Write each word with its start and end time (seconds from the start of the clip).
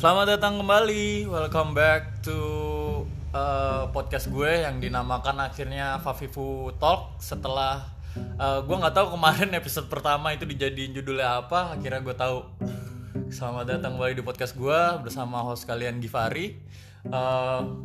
Selamat 0.00 0.32
datang 0.32 0.64
kembali, 0.64 1.28
welcome 1.28 1.76
back 1.76 2.24
to 2.24 2.40
uh, 3.36 3.84
podcast 3.92 4.32
gue 4.32 4.64
yang 4.64 4.80
dinamakan 4.80 5.44
akhirnya 5.44 6.00
Fafifu 6.00 6.72
Talk 6.80 7.20
setelah 7.20 7.84
uh, 8.40 8.64
gue 8.64 8.76
nggak 8.80 8.96
tahu 8.96 9.20
kemarin 9.20 9.52
episode 9.60 9.92
pertama 9.92 10.32
itu 10.32 10.48
dijadiin 10.48 10.96
judulnya 10.96 11.44
apa, 11.44 11.76
akhirnya 11.76 12.00
gue 12.00 12.16
tahu. 12.16 12.48
Selamat 13.28 13.76
datang 13.76 14.00
kembali 14.00 14.16
di 14.16 14.24
podcast 14.24 14.56
gue 14.56 14.80
bersama 15.04 15.44
host 15.44 15.68
kalian 15.68 16.00
Givari. 16.00 16.56
Uh, 17.04 17.76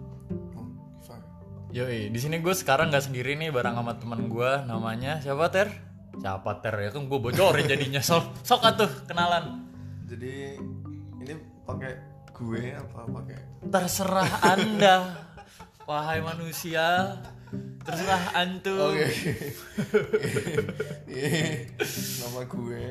Yoi, 1.76 2.16
di 2.16 2.20
sini 2.24 2.40
gue 2.40 2.56
sekarang 2.56 2.96
nggak 2.96 3.12
sendiri 3.12 3.36
nih 3.36 3.52
bareng 3.52 3.76
sama 3.76 4.00
teman 4.00 4.32
gue 4.32 4.52
namanya 4.64 5.20
siapa 5.20 5.52
Ter? 5.52 5.68
Siapa 6.16 6.64
Ter 6.64 6.80
ya 6.80 6.96
kan 6.96 7.12
gue 7.12 7.20
bocorin 7.20 7.68
jadinya 7.68 8.00
sok 8.08 8.40
sok 8.40 8.64
atuh 8.64 8.92
kenalan. 9.04 9.68
Jadi 10.08 10.56
pakai 11.66 11.98
gue 12.30 12.78
apa 12.78 13.10
pakai 13.10 13.40
Terserah 13.66 14.32
anda, 14.46 15.26
wahai 15.90 16.22
manusia, 16.22 17.18
terserah 17.82 18.38
antum. 18.38 18.94
Oke. 18.94 19.10
Ini 21.10 21.74
nama 22.22 22.42
gue 22.46 22.86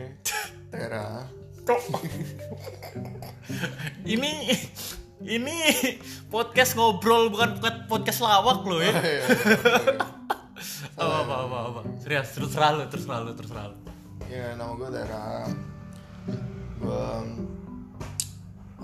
Tera. 0.74 1.30
Ini 4.05 4.33
ini 5.25 5.56
podcast 6.28 6.77
ngobrol 6.77 7.33
bukan 7.33 7.56
podcast 7.88 8.20
lawak 8.20 8.66
loh 8.66 8.83
ya. 8.83 8.92
Iya, 9.00 9.25
apa 10.98 11.16
apa 11.25 11.34
apa 11.47 11.59
apa. 11.70 11.80
Serius 12.02 12.28
terus 12.34 12.50
terlalu 12.52 12.91
terus 12.91 13.06
terlalu 13.06 13.30
terus 13.38 13.50
terlalu. 13.55 13.77
Ya 14.28 14.52
nama 14.59 14.75
gue 14.77 14.91
Tera. 14.92 15.48
Gue 16.83 17.06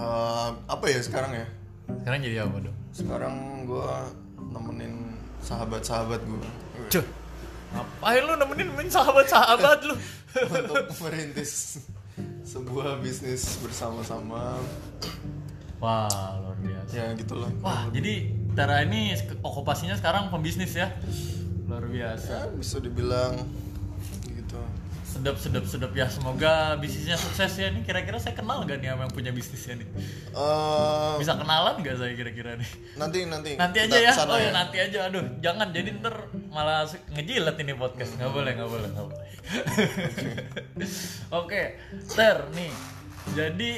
eh, 0.01 0.49
apa 0.65 0.85
ya 0.89 1.01
sekarang 1.05 1.33
ya? 1.37 1.47
Sekarang 2.01 2.19
jadi 2.25 2.37
apa 2.49 2.57
dong? 2.65 2.77
Sekarang 2.91 3.35
gue 3.69 3.91
nemenin 4.41 4.95
sahabat-sahabat 5.41 6.21
gue 6.25 6.43
Cuh, 6.91 7.07
ngapain 7.77 8.23
lu 8.25 8.35
nemenin 8.37 8.67
nemenin 8.73 8.93
sahabat-sahabat 8.93 9.79
lu? 9.87 9.95
untuk 10.31 10.87
merintis 11.03 11.83
sebuah 12.47 12.99
bisnis 13.03 13.59
bersama-sama. 13.63 14.59
Wah, 15.81 16.37
luar 16.45 16.59
biasa. 16.61 16.93
Ya 16.93 17.07
gitulah. 17.17 17.49
Wah, 17.65 17.89
jadi 17.89 18.37
Tara 18.53 18.83
ini 18.83 19.15
okupasinya 19.41 19.95
sekarang 19.95 20.29
pembisnis 20.29 20.75
ya. 20.75 20.91
Luar 21.71 21.87
biasa. 21.87 22.51
Ya 22.51 22.55
bisa 22.59 22.83
dibilang. 22.83 23.39
Sedap 25.21 25.37
sedap 25.37 25.65
sedap 25.69 25.93
ya. 25.93 26.09
Semoga 26.09 26.81
bisnisnya 26.81 27.21
sukses 27.21 27.53
ya. 27.61 27.69
Ini 27.69 27.85
kira-kira 27.85 28.17
saya 28.17 28.33
kenal 28.33 28.65
gak 28.65 28.81
nih 28.81 28.89
sama 28.89 29.05
yang 29.05 29.13
punya 29.13 29.33
bisnisnya 29.37 29.77
nih? 29.77 29.89
Eh, 30.33 31.13
Bisa 31.21 31.37
kenalan 31.37 31.85
gak 31.85 31.97
saya 32.01 32.17
kira-kira 32.17 32.57
nih? 32.57 32.71
nanti 32.97 33.29
nanti 33.29 33.51
Nanti 33.61 33.85
aja 33.85 33.99
ya. 34.01 34.13
Oh 34.17 34.41
ya 34.41 34.49
nanti 34.49 34.81
aja. 34.81 35.13
Aduh, 35.13 35.21
jangan 35.45 35.77
jadi 35.77 35.93
ntar 36.01 36.25
malah 36.49 36.89
ngejilat 37.13 37.53
ini 37.61 37.77
podcast. 37.77 38.17
Nggak 38.17 38.33
boleh, 38.33 38.53
nggak 38.57 38.71
boleh, 38.73 38.89
nggak 38.89 39.07
boleh. 39.13 39.27
Oke, 41.45 41.63
Ter 42.17 42.39
nih. 42.57 42.73
Jadi 43.37 43.71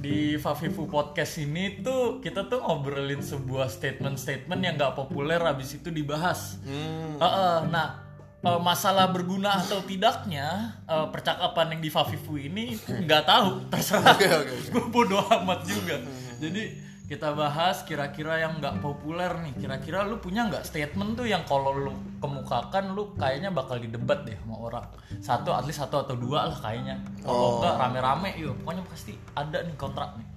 di 0.00 0.36
Fafifu 0.36 0.84
podcast 0.84 1.40
ini 1.40 1.80
tuh 1.80 2.20
kita 2.20 2.48
tuh 2.48 2.60
ngobrolin 2.60 3.20
sebuah 3.20 3.68
statement-statement 3.68 4.60
yang 4.60 4.74
nggak 4.76 4.96
populer 4.96 5.40
habis 5.40 5.76
itu 5.76 5.92
dibahas. 5.92 6.56
Hmm. 6.64 7.20
Heeh, 7.20 7.56
nah 7.68 8.03
eh, 8.44 8.60
masalah 8.60 9.08
berguna 9.08 9.56
atau 9.56 9.80
tidaknya 9.80 10.46
eh, 10.84 11.06
percakapan 11.08 11.76
yang 11.76 11.80
di 11.80 11.90
Fafifu 11.90 12.36
ini 12.36 12.76
nggak 12.78 13.24
tahu 13.24 13.48
terserah. 13.72 14.14
Oke, 14.14 14.28
oke. 14.28 14.54
gue 14.70 14.84
bodo 14.88 15.18
amat 15.20 15.64
juga. 15.64 15.96
Jadi 16.38 16.84
kita 17.04 17.36
bahas 17.36 17.84
kira-kira 17.84 18.40
yang 18.40 18.56
nggak 18.58 18.80
populer 18.80 19.28
nih. 19.44 19.52
Kira-kira 19.60 20.02
lu 20.02 20.16
punya 20.18 20.48
nggak 20.48 20.64
statement 20.64 21.12
tuh 21.14 21.28
yang 21.28 21.44
kalau 21.44 21.76
lu 21.76 21.92
kemukakan 22.16 22.96
lu 22.96 23.12
kayaknya 23.14 23.52
bakal 23.52 23.76
didebat 23.76 24.24
deh 24.24 24.32
sama 24.40 24.56
orang. 24.58 24.86
Satu 25.20 25.52
at 25.52 25.64
least 25.64 25.78
satu 25.78 26.00
atau 26.00 26.16
dua 26.16 26.48
lah 26.48 26.56
kayaknya. 26.56 26.96
Kalau 27.20 27.36
Oh. 27.36 27.52
enggak 27.60 27.76
rame-rame 27.76 28.28
yuk 28.36 28.56
pokoknya 28.60 28.82
pasti 28.88 29.12
ada 29.36 29.60
nih 29.60 29.76
kontrak 29.76 30.16
nih. 30.16 30.28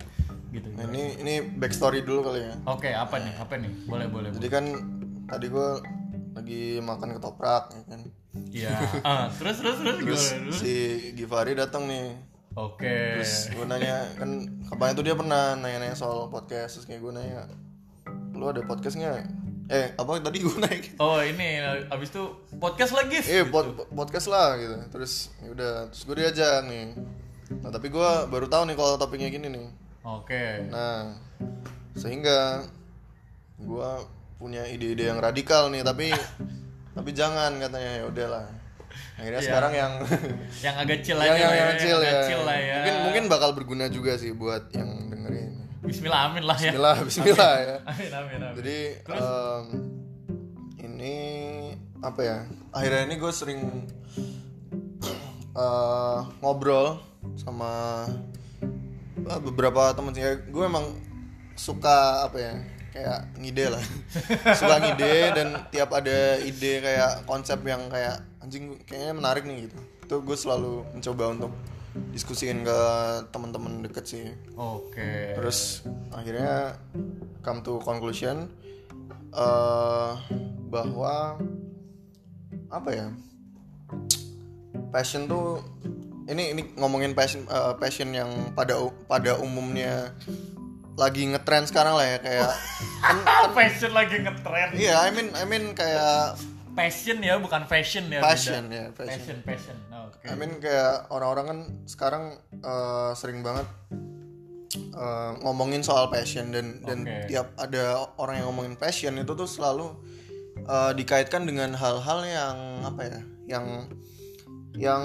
Gitu. 0.47 0.67
Nah, 0.75 0.87
ini 0.87 1.03
ini 1.19 1.33
backstory 1.55 2.03
dulu 2.03 2.23
kali 2.23 2.39
ya. 2.39 2.55
oke 2.63 2.87
apa 2.87 3.15
nih? 3.15 3.33
Apa 3.35 3.53
nih? 3.55 3.71
Boleh 3.83 4.07
boleh 4.07 4.29
Jadi 4.31 4.47
kan 4.47 4.63
tadi 5.23 5.47
gue 5.47 5.69
lagi 6.47 6.79
makan 6.79 7.11
ketoprak 7.13 7.63
ya 7.69 7.81
kan. 7.85 8.01
iya 8.47 8.75
ah, 9.03 9.27
terus 9.29 9.59
terus 9.59 9.75
terus 9.77 9.97
Terus 9.99 10.23
gimana? 10.31 10.55
si 10.55 10.73
Givari 11.11 11.53
datang 11.53 11.83
nih. 11.85 12.15
oke 12.55 12.95
Terus 13.19 13.51
gue 13.51 13.65
nanya 13.67 14.07
kan 14.15 14.29
kapan 14.65 14.95
itu 14.95 15.03
dia 15.03 15.11
pernah 15.13 15.53
nanya-nanya 15.55 15.91
soal 15.93 16.31
podcast 16.31 16.79
terus 16.79 16.87
kayak 16.87 17.03
gue 17.03 17.11
nanya 17.11 17.51
lu 18.31 18.47
ada 18.47 18.63
podcast 18.63 18.95
nggak? 18.95 19.27
Eh 19.67 19.91
apa 19.91 20.23
tadi 20.23 20.39
gue 20.39 20.55
nanya? 20.55 20.79
oh 20.97 21.19
ini 21.19 21.59
abis 21.91 22.09
itu 22.09 22.23
podcast 22.55 22.95
lagi 22.95 23.19
Eh 23.19 23.43
pod- 23.43 23.83
podcast 23.91 24.31
lah 24.31 24.55
gitu. 24.55 24.75
Terus 24.89 25.35
ya 25.43 25.51
udah 25.51 25.73
terus 25.91 26.03
gue 26.05 26.15
diajak 26.15 26.63
nih. 26.63 26.95
Nah 27.59 27.69
tapi 27.69 27.91
gue 27.91 28.09
baru 28.31 28.47
tahu 28.47 28.63
nih 28.63 28.79
kalau 28.79 28.95
topiknya 28.95 29.27
gini 29.27 29.51
nih. 29.51 29.67
oke 30.01 30.71
Nah, 30.71 31.11
sehingga 31.91 32.63
gua 33.59 33.99
punya 34.37 34.63
ide-ide 34.65 35.09
yang 35.09 35.17
radikal 35.17 35.67
nih, 35.69 35.81
tapi 35.81 36.13
tapi 36.93 37.09
jangan 37.11 37.57
katanya 37.57 37.91
ya 38.01 38.05
udahlah. 38.05 38.45
Akhirnya 39.17 39.41
Iya. 39.41 39.47
sekarang 39.49 39.73
yang 39.73 39.93
yang 40.65 40.75
agak 40.77 40.99
chill 41.01 41.17
yang, 41.17 41.33
aja 41.33 41.37
yang, 41.37 41.49
lah 41.49 41.57
yang 41.57 41.69
ya, 41.69 41.73
kecil 41.75 41.97
agak 41.97 42.09
ya. 42.13 42.21
chill 42.25 42.41
lah 42.45 42.57
ya 42.57 42.75
Mungkin 42.77 42.95
mungkin 43.01 43.23
bakal 43.27 43.49
berguna 43.53 43.85
juga 43.89 44.13
sih 44.13 44.29
buat 44.31 44.69
yang 44.73 44.89
dengerin. 45.09 45.51
Bismillah 45.81 46.21
amin 46.29 46.43
lah 46.45 46.57
ya 46.57 46.71
Bismillah, 46.73 46.95
bismillah 47.01 47.53
ya. 47.57 47.75
amin 47.89 48.11
amin 48.13 48.39
amin 48.41 48.55
Jadi 48.57 48.77
em, 49.09 49.63
ini 50.85 51.15
apa 51.97 52.21
ya? 52.21 52.37
Akhirnya 52.69 53.01
ini 53.05 53.15
gue 53.17 53.31
sering 53.33 53.61
eh, 55.55 56.19
ngobrol 56.41 57.01
sama 57.37 58.05
eh, 59.17 59.39
beberapa 59.41 59.93
temen 59.93 60.13
sih. 60.13 60.23
Gue 60.49 60.65
emang 60.65 60.93
suka 61.57 62.25
apa 62.25 62.37
ya? 62.37 62.53
Kayak 62.97 63.19
ngide 63.37 63.65
lah. 63.77 63.83
suka 64.57 64.75
ngide 64.81 65.13
dan 65.37 65.47
tiap 65.69 65.93
ada 65.93 66.41
ide 66.41 66.81
kayak 66.81 67.29
konsep 67.29 67.61
yang 67.61 67.85
kayak 67.93 68.25
anjing 68.41 68.73
kayaknya 68.89 69.13
menarik 69.13 69.45
nih 69.45 69.69
gitu. 69.69 69.77
Itu 70.01 70.15
gue 70.25 70.37
selalu 70.37 70.81
mencoba 70.97 71.29
untuk 71.29 71.53
diskusiin 72.13 72.61
ke 72.65 72.79
teman-teman 73.33 73.81
deket 73.85 74.05
sih 74.05 74.25
oke 74.57 75.33
terus 75.37 75.85
akhirnya 76.13 76.77
come 77.41 77.61
to 77.65 77.81
conclusion 77.81 78.49
eh 79.33 80.13
bahwa 80.67 81.39
apa 82.67 82.89
ya 82.91 83.07
passion 84.91 85.29
tuh 85.29 85.63
ini 86.27 86.51
ini 86.51 86.61
ngomongin 86.75 87.15
passion 87.15 87.47
eh, 87.47 87.73
passion 87.79 88.11
yang 88.11 88.51
pada 88.51 88.75
pada 89.07 89.39
umumnya 89.39 90.11
lagi 90.97 91.29
ngetren 91.29 91.63
sekarang 91.69 91.93
lah 91.93 92.05
ya 92.05 92.17
kayak 92.19 92.51
kan, 93.05 93.17
passion 93.57 93.91
lagi 93.93 94.17
ngetren 94.25 94.69
iya 94.73 95.05
I 95.05 95.13
mean 95.13 95.29
I 95.37 95.45
mean 95.45 95.77
kayak 95.77 96.41
passion 96.77 97.21
ya 97.21 97.37
bukan 97.41 97.65
fashion 97.65 98.09
ya 98.09 98.21
passion 98.21 98.69
beda. 98.69 98.77
ya 98.77 98.85
passion 98.93 99.17
passion 99.17 99.37
passion 99.45 99.77
oke 99.93 100.25
I 100.25 100.35
mean 100.37 100.57
kayak 100.57 101.09
orang-orang 101.13 101.45
kan 101.45 101.59
sekarang 101.85 102.23
eh, 102.53 103.11
sering 103.17 103.45
banget 103.45 103.65
eh, 104.77 105.31
ngomongin 105.41 105.85
soal 105.85 106.09
passion 106.09 106.53
dan 106.53 106.81
dan 106.85 107.05
Oke. 107.05 107.33
tiap 107.33 107.53
ada 107.57 108.09
orang 108.17 108.41
yang 108.41 108.53
ngomongin 108.53 108.75
passion 108.77 109.17
itu 109.17 109.33
tuh 109.33 109.49
selalu 109.49 109.93
eh, 110.65 110.91
dikaitkan 110.97 111.45
dengan 111.45 111.73
hal-hal 111.73 112.19
yang 112.25 112.57
apa 112.85 113.01
ya 113.05 113.19
yang 113.57 113.65
yang 114.77 115.03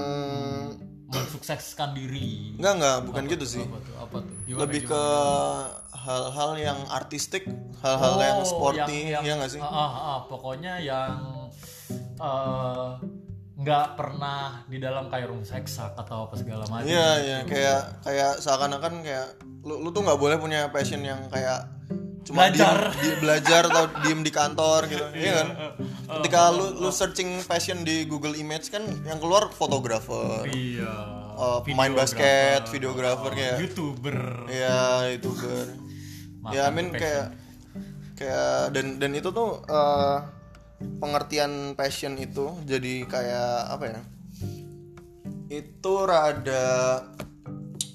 mensukseskan 1.12 1.92
diri. 1.92 2.56
Enggak 2.56 2.74
enggak 2.80 2.96
bukan 3.04 3.22
gitu 3.28 3.44
sih. 3.44 3.64
apa 3.64 3.78
tuh 3.84 3.94
apa 4.00 4.16
tuh? 4.24 4.34
Gimana, 4.48 4.60
lebih 4.64 4.80
gimana? 4.82 4.92
ke 4.92 5.04
hal-hal 6.02 6.50
yang 6.58 6.80
artistik 6.88 7.44
hal-hal 7.84 8.16
yang 8.18 8.38
Oh, 8.42 8.48
sporty 8.48 8.98
yang, 9.12 9.22
ya 9.22 9.32
nggak 9.38 9.52
sih? 9.52 9.60
Ah, 9.62 9.68
ah, 9.68 9.92
ah, 9.92 10.18
pokoknya 10.26 10.80
yang 10.82 11.14
eh, 12.18 12.88
nggak 13.62 13.86
pernah 13.94 14.64
di 14.66 14.80
dalam 14.80 15.06
kayak 15.12 15.28
room 15.30 15.44
seksak 15.46 15.94
atau 15.94 16.26
apa 16.26 16.34
segala 16.34 16.64
macam 16.66 16.88
Iya 16.88 17.08
iya 17.20 17.38
kayak 17.46 17.80
kayak 18.02 18.32
seakan-akan 18.42 19.04
kayak 19.04 19.28
lu 19.62 19.78
lu 19.78 19.88
tuh 19.94 20.02
nggak 20.02 20.18
boleh 20.18 20.36
punya 20.40 20.66
passion 20.74 21.04
yang 21.04 21.30
kayak 21.30 21.68
cuma 22.22 22.46
Belajar. 22.46 22.94
diem, 22.94 23.02
di- 23.02 23.18
belajar 23.18 23.62
atau 23.66 23.84
diem 24.00 24.20
di 24.22 24.30
kantor 24.30 24.80
gitu. 24.86 25.06
Iya 25.12 25.32
kan? 25.34 25.48
Ketika 26.18 26.40
lu 26.50 26.78
lu 26.78 26.90
searching 26.90 27.42
passion 27.44 27.82
di 27.82 28.06
Google 28.06 28.34
Image 28.34 28.70
kan 28.70 28.86
yang 29.04 29.18
keluar 29.18 29.50
fotografer. 29.50 30.46
Iya. 30.46 30.92
Eh, 31.32 31.58
pemain 31.66 31.90
basket 31.90 32.68
videografer 32.70 33.32
kayak 33.32 33.56
youtuber. 33.58 34.46
Ya 34.46 35.10
youtuber. 35.10 35.66
Ya 36.50 36.68
I 36.68 36.72
mean 36.72 36.94
kayak 36.94 37.34
kayak 38.14 38.70
dan 38.70 39.02
dan 39.02 39.10
itu 39.14 39.34
tuh 39.34 39.58
eh, 39.66 40.16
pengertian 40.98 41.74
passion 41.74 42.14
itu 42.18 42.54
jadi 42.62 43.06
kayak 43.06 43.54
apa 43.72 43.84
ya? 43.88 44.00
Itu 45.48 46.06
rada 46.06 47.02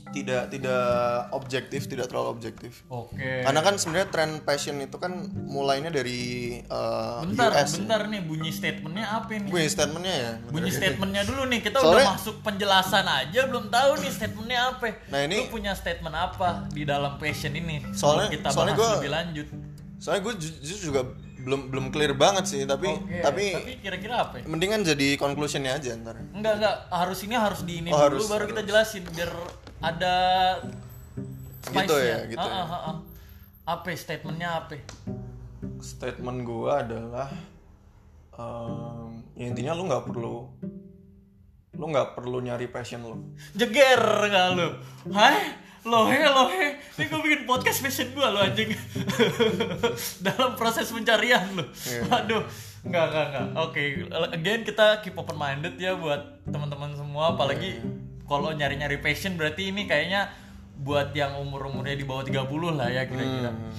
tidak 0.10 0.44
tidak 0.48 0.86
objektif 1.32 1.86
tidak 1.86 2.06
terlalu 2.06 2.30
objektif 2.32 2.84
Oke. 2.88 3.44
karena 3.44 3.60
kan 3.60 3.76
sebenarnya 3.76 4.08
tren 4.08 4.32
passion 4.42 4.78
itu 4.78 4.96
kan 4.96 5.12
mulainya 5.34 5.88
dari 5.88 6.20
uh, 6.66 7.24
Bentar, 7.24 7.52
US 7.54 7.78
bentar 7.78 8.02
nih 8.06 8.22
bunyi 8.22 8.50
statementnya 8.50 9.06
apa 9.10 9.30
nih? 9.34 9.48
Bunyi 9.48 9.68
statementnya 9.68 10.16
ya 10.16 10.32
Bunyi 10.48 10.70
statementnya 10.70 11.22
dulu 11.24 11.42
nih. 11.46 11.60
Kita 11.60 11.78
Soalnya- 11.78 11.98
udah 12.00 12.14
masuk 12.14 12.36
penjelasan 12.42 13.06
aja 13.06 13.42
belum 13.46 13.66
tahu 13.68 13.92
nih 13.98 14.12
statementnya 14.12 14.60
apa. 14.70 14.86
Nah, 15.08 15.20
ini- 15.22 15.40
Lu 15.40 15.50
punya 15.50 15.72
statement 15.72 16.14
apa 16.14 16.48
di 16.70 16.84
dalam 16.84 17.16
passion 17.16 17.52
ini? 17.52 17.84
Soalnya- 17.92 18.30
kita 18.30 18.48
soalnya 18.50 18.74
bahas 18.74 18.82
gua- 18.82 18.96
lebih 18.98 19.12
lanjut. 19.12 19.48
soalnya 19.98 20.22
gue 20.24 20.34
jujur 20.38 20.80
juga 20.84 21.02
belum 21.40 21.62
belum 21.68 21.86
clear 21.90 22.14
banget 22.14 22.46
sih 22.46 22.62
tapi 22.64 22.86
Oke, 22.86 23.18
tapi, 23.18 23.46
tapi 23.50 23.72
kira-kira 23.80 24.16
apa? 24.20 24.38
ya? 24.38 24.44
mendingan 24.46 24.84
jadi 24.84 25.16
conclusionnya 25.16 25.74
aja 25.74 25.96
ntar 25.96 26.22
Enggak 26.32 26.54
enggak 26.56 26.76
harus 26.88 27.20
ini 27.24 27.34
harus 27.34 27.62
di 27.64 27.80
ini 27.80 27.90
Oh, 27.90 27.98
dulu 28.06 28.22
harus, 28.22 28.28
baru 28.28 28.46
kita 28.48 28.62
jelasin 28.64 29.02
biar 29.10 29.32
ada 29.80 30.16
Gitu 31.68 31.96
ya, 31.96 32.24
gitu 32.26 32.40
Ah, 32.40 32.48
ya. 32.48 32.56
ah, 32.58 32.66
ah, 32.66 32.82
ah. 32.88 32.98
Apa 33.68 33.92
statementnya 33.94 34.50
apa? 34.58 34.80
statement 35.78 36.42
gue 36.42 36.72
adalah 36.72 37.28
em, 38.32 39.10
ya 39.34 39.46
intinya 39.46 39.74
lu 39.74 39.86
nggak 39.86 40.06
perlu 40.06 40.48
lu 41.74 41.86
nggak 41.88 42.14
perlu 42.14 42.38
nyari 42.40 42.66
passion 42.68 43.02
lu 43.02 43.36
Jeger 43.54 44.00
nggak 44.24 44.48
lu? 44.54 44.68
Hai? 45.12 45.66
Lohe, 45.84 46.20
lohe. 46.20 46.66
Ini 46.98 47.04
gue 47.06 47.20
bikin 47.22 47.42
podcast 47.44 47.80
passion 47.80 48.12
gue 48.12 48.20
lo 48.24 48.40
anjing. 48.40 48.74
Dalam 50.26 50.56
proses 50.56 50.90
pencarian 50.90 51.48
lo. 51.54 51.64
Iya. 51.64 52.02
Aduh. 52.18 52.44
Enggak, 52.84 53.06
enggak, 53.08 53.26
enggak. 53.30 53.46
Oke, 53.58 53.82
again 54.32 54.62
kita 54.64 55.00
keep 55.00 55.16
open 55.16 55.36
minded 55.36 55.76
ya 55.76 55.94
buat 55.94 56.20
teman-teman 56.44 56.92
semua 56.92 57.36
apalagi 57.36 57.78
Iya. 57.78 58.07
Kalau 58.28 58.52
nyari-nyari 58.52 59.00
passion 59.00 59.34
berarti 59.34 59.72
ini 59.72 59.88
kayaknya 59.88 60.30
buat 60.78 61.16
yang 61.16 61.40
umur-umurnya 61.42 61.98
di 61.98 62.06
bawah 62.06 62.22
30 62.22 62.44
lah 62.76 62.88
ya 62.92 63.08
kira-kira. 63.08 63.50
Hmm. 63.50 63.72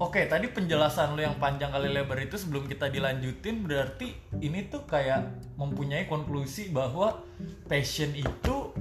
Oke, 0.00 0.24
tadi 0.24 0.48
penjelasan 0.48 1.12
lo 1.12 1.20
yang 1.20 1.36
panjang 1.36 1.68
kali 1.68 1.92
lebar 1.92 2.16
itu 2.18 2.40
sebelum 2.40 2.64
kita 2.64 2.88
dilanjutin 2.88 3.68
berarti 3.68 4.16
ini 4.40 4.64
tuh 4.66 4.88
kayak 4.88 5.28
mempunyai 5.60 6.08
konklusi 6.08 6.72
bahwa 6.72 7.20
passion 7.68 8.16
itu 8.16 8.72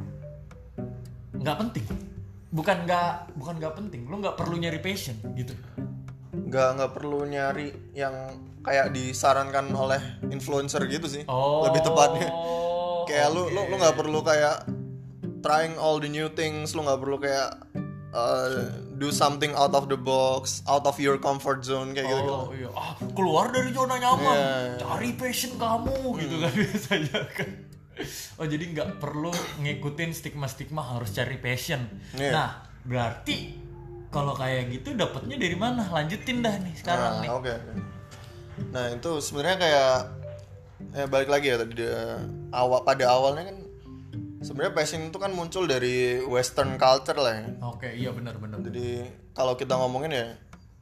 nggak 1.35 1.57
penting. 1.59 1.85
Bukan 2.49 2.87
nggak 2.87 3.35
bukan 3.35 3.55
nggak 3.59 3.75
penting, 3.75 4.07
lo 4.07 4.15
nggak 4.17 4.39
perlu 4.39 4.55
nyari 4.57 4.79
passion 4.79 5.19
gitu. 5.35 5.51
nggak 6.49 6.81
nggak 6.81 6.91
perlu 6.97 7.29
nyari 7.29 7.69
yang 7.93 8.13
kayak 8.65 8.89
disarankan 8.89 9.69
oleh 9.69 10.01
influencer 10.33 10.81
gitu 10.89 11.05
sih 11.05 11.21
Oh. 11.29 11.61
lebih 11.69 11.85
tepatnya 11.85 12.25
kayak 13.09 13.27
lu 13.33 13.41
oke. 13.49 13.53
lu 13.57 13.61
lu 13.67 13.75
nggak 13.81 13.95
perlu 13.97 14.19
kayak 14.21 14.57
trying 15.41 15.75
all 15.81 15.97
the 15.97 16.07
new 16.07 16.29
things 16.31 16.77
lu 16.77 16.85
nggak 16.85 16.99
perlu 17.01 17.17
kayak 17.17 17.49
uh, 18.13 18.69
do 18.97 19.09
something 19.09 19.53
out 19.55 19.71
of 19.73 19.87
the 19.87 19.97
box 19.97 20.61
out 20.67 20.83
of 20.85 20.95
your 20.99 21.15
comfort 21.17 21.63
zone 21.63 21.95
kayak 21.95 22.09
gitu 22.09 22.33
Oh 22.33 22.51
iya, 22.51 22.69
ah 22.75 22.93
keluar 23.15 23.49
dari 23.49 23.71
zona 23.71 23.95
nyaman, 23.95 24.35
Iya, 24.35 24.49
iya. 24.49 24.75
cari 24.83 25.11
passion 25.15 25.55
kamu 25.55 25.95
gitu 26.19 26.35
kan 26.43 26.51
biasanya 26.53 27.19
kan. 27.33 27.49
Oh 28.39 28.47
jadi 28.47 28.63
nggak 28.71 28.89
perlu 29.03 29.31
ngikutin 29.59 30.11
stigma-stigma 30.15 30.83
harus 30.95 31.11
cari 31.11 31.35
passion. 31.39 31.83
Iya. 32.15 32.31
Nah 32.31 32.49
berarti 32.87 33.55
kalau 34.09 34.33
kayak 34.33 34.71
gitu 34.73 34.95
dapatnya 34.95 35.35
dari 35.37 35.55
mana? 35.55 35.85
Lanjutin 35.87 36.41
dah 36.41 36.55
nih 36.59 36.73
sekarang 36.79 37.11
nah, 37.19 37.23
nih. 37.23 37.29
oke. 37.29 37.55
nah 38.75 38.91
itu 38.91 39.11
sebenarnya 39.23 39.55
kayak 39.55 39.95
ya 40.89 41.05
balik 41.05 41.27
lagi 41.27 41.47
ya 41.47 41.57
tadi 41.57 41.73
dia, 41.77 42.23
awal 42.49 42.81
pada 42.81 43.05
awalnya 43.07 43.47
kan 43.47 43.57
sebenarnya 44.39 44.73
passion 44.73 45.01
itu 45.03 45.17
kan 45.17 45.29
muncul 45.29 45.63
dari 45.63 46.23
western 46.23 46.75
culture 46.75 47.15
lah 47.15 47.35
ya 47.35 47.47
Oke 47.61 47.89
iya 47.91 48.09
benar-benar. 48.09 48.63
Jadi 48.63 49.03
kalau 49.31 49.53
kita 49.53 49.75
ngomongin 49.75 50.11
ya 50.11 50.27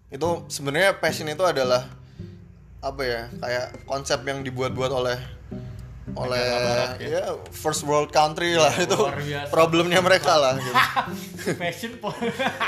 itu 0.08 0.46
sebenarnya 0.48 0.96
passion 0.98 1.26
itu 1.26 1.42
adalah 1.42 1.84
apa 2.80 3.02
ya 3.02 3.22
kayak 3.36 3.84
konsep 3.84 4.22
yang 4.24 4.42
dibuat-buat 4.42 4.94
oleh 4.94 5.18
oleh 6.16 6.40
Barat 6.40 6.90
ya 7.04 7.36
first 7.52 7.84
world 7.84 8.10
country 8.10 8.56
lah 8.56 8.72
itu 8.74 8.96
luar 8.96 9.20
biasa. 9.20 9.52
problemnya 9.52 10.00
mereka 10.00 10.40
lah 10.40 10.56
gitu. 10.56 10.74
passion 11.62 12.00
po- 12.00 12.16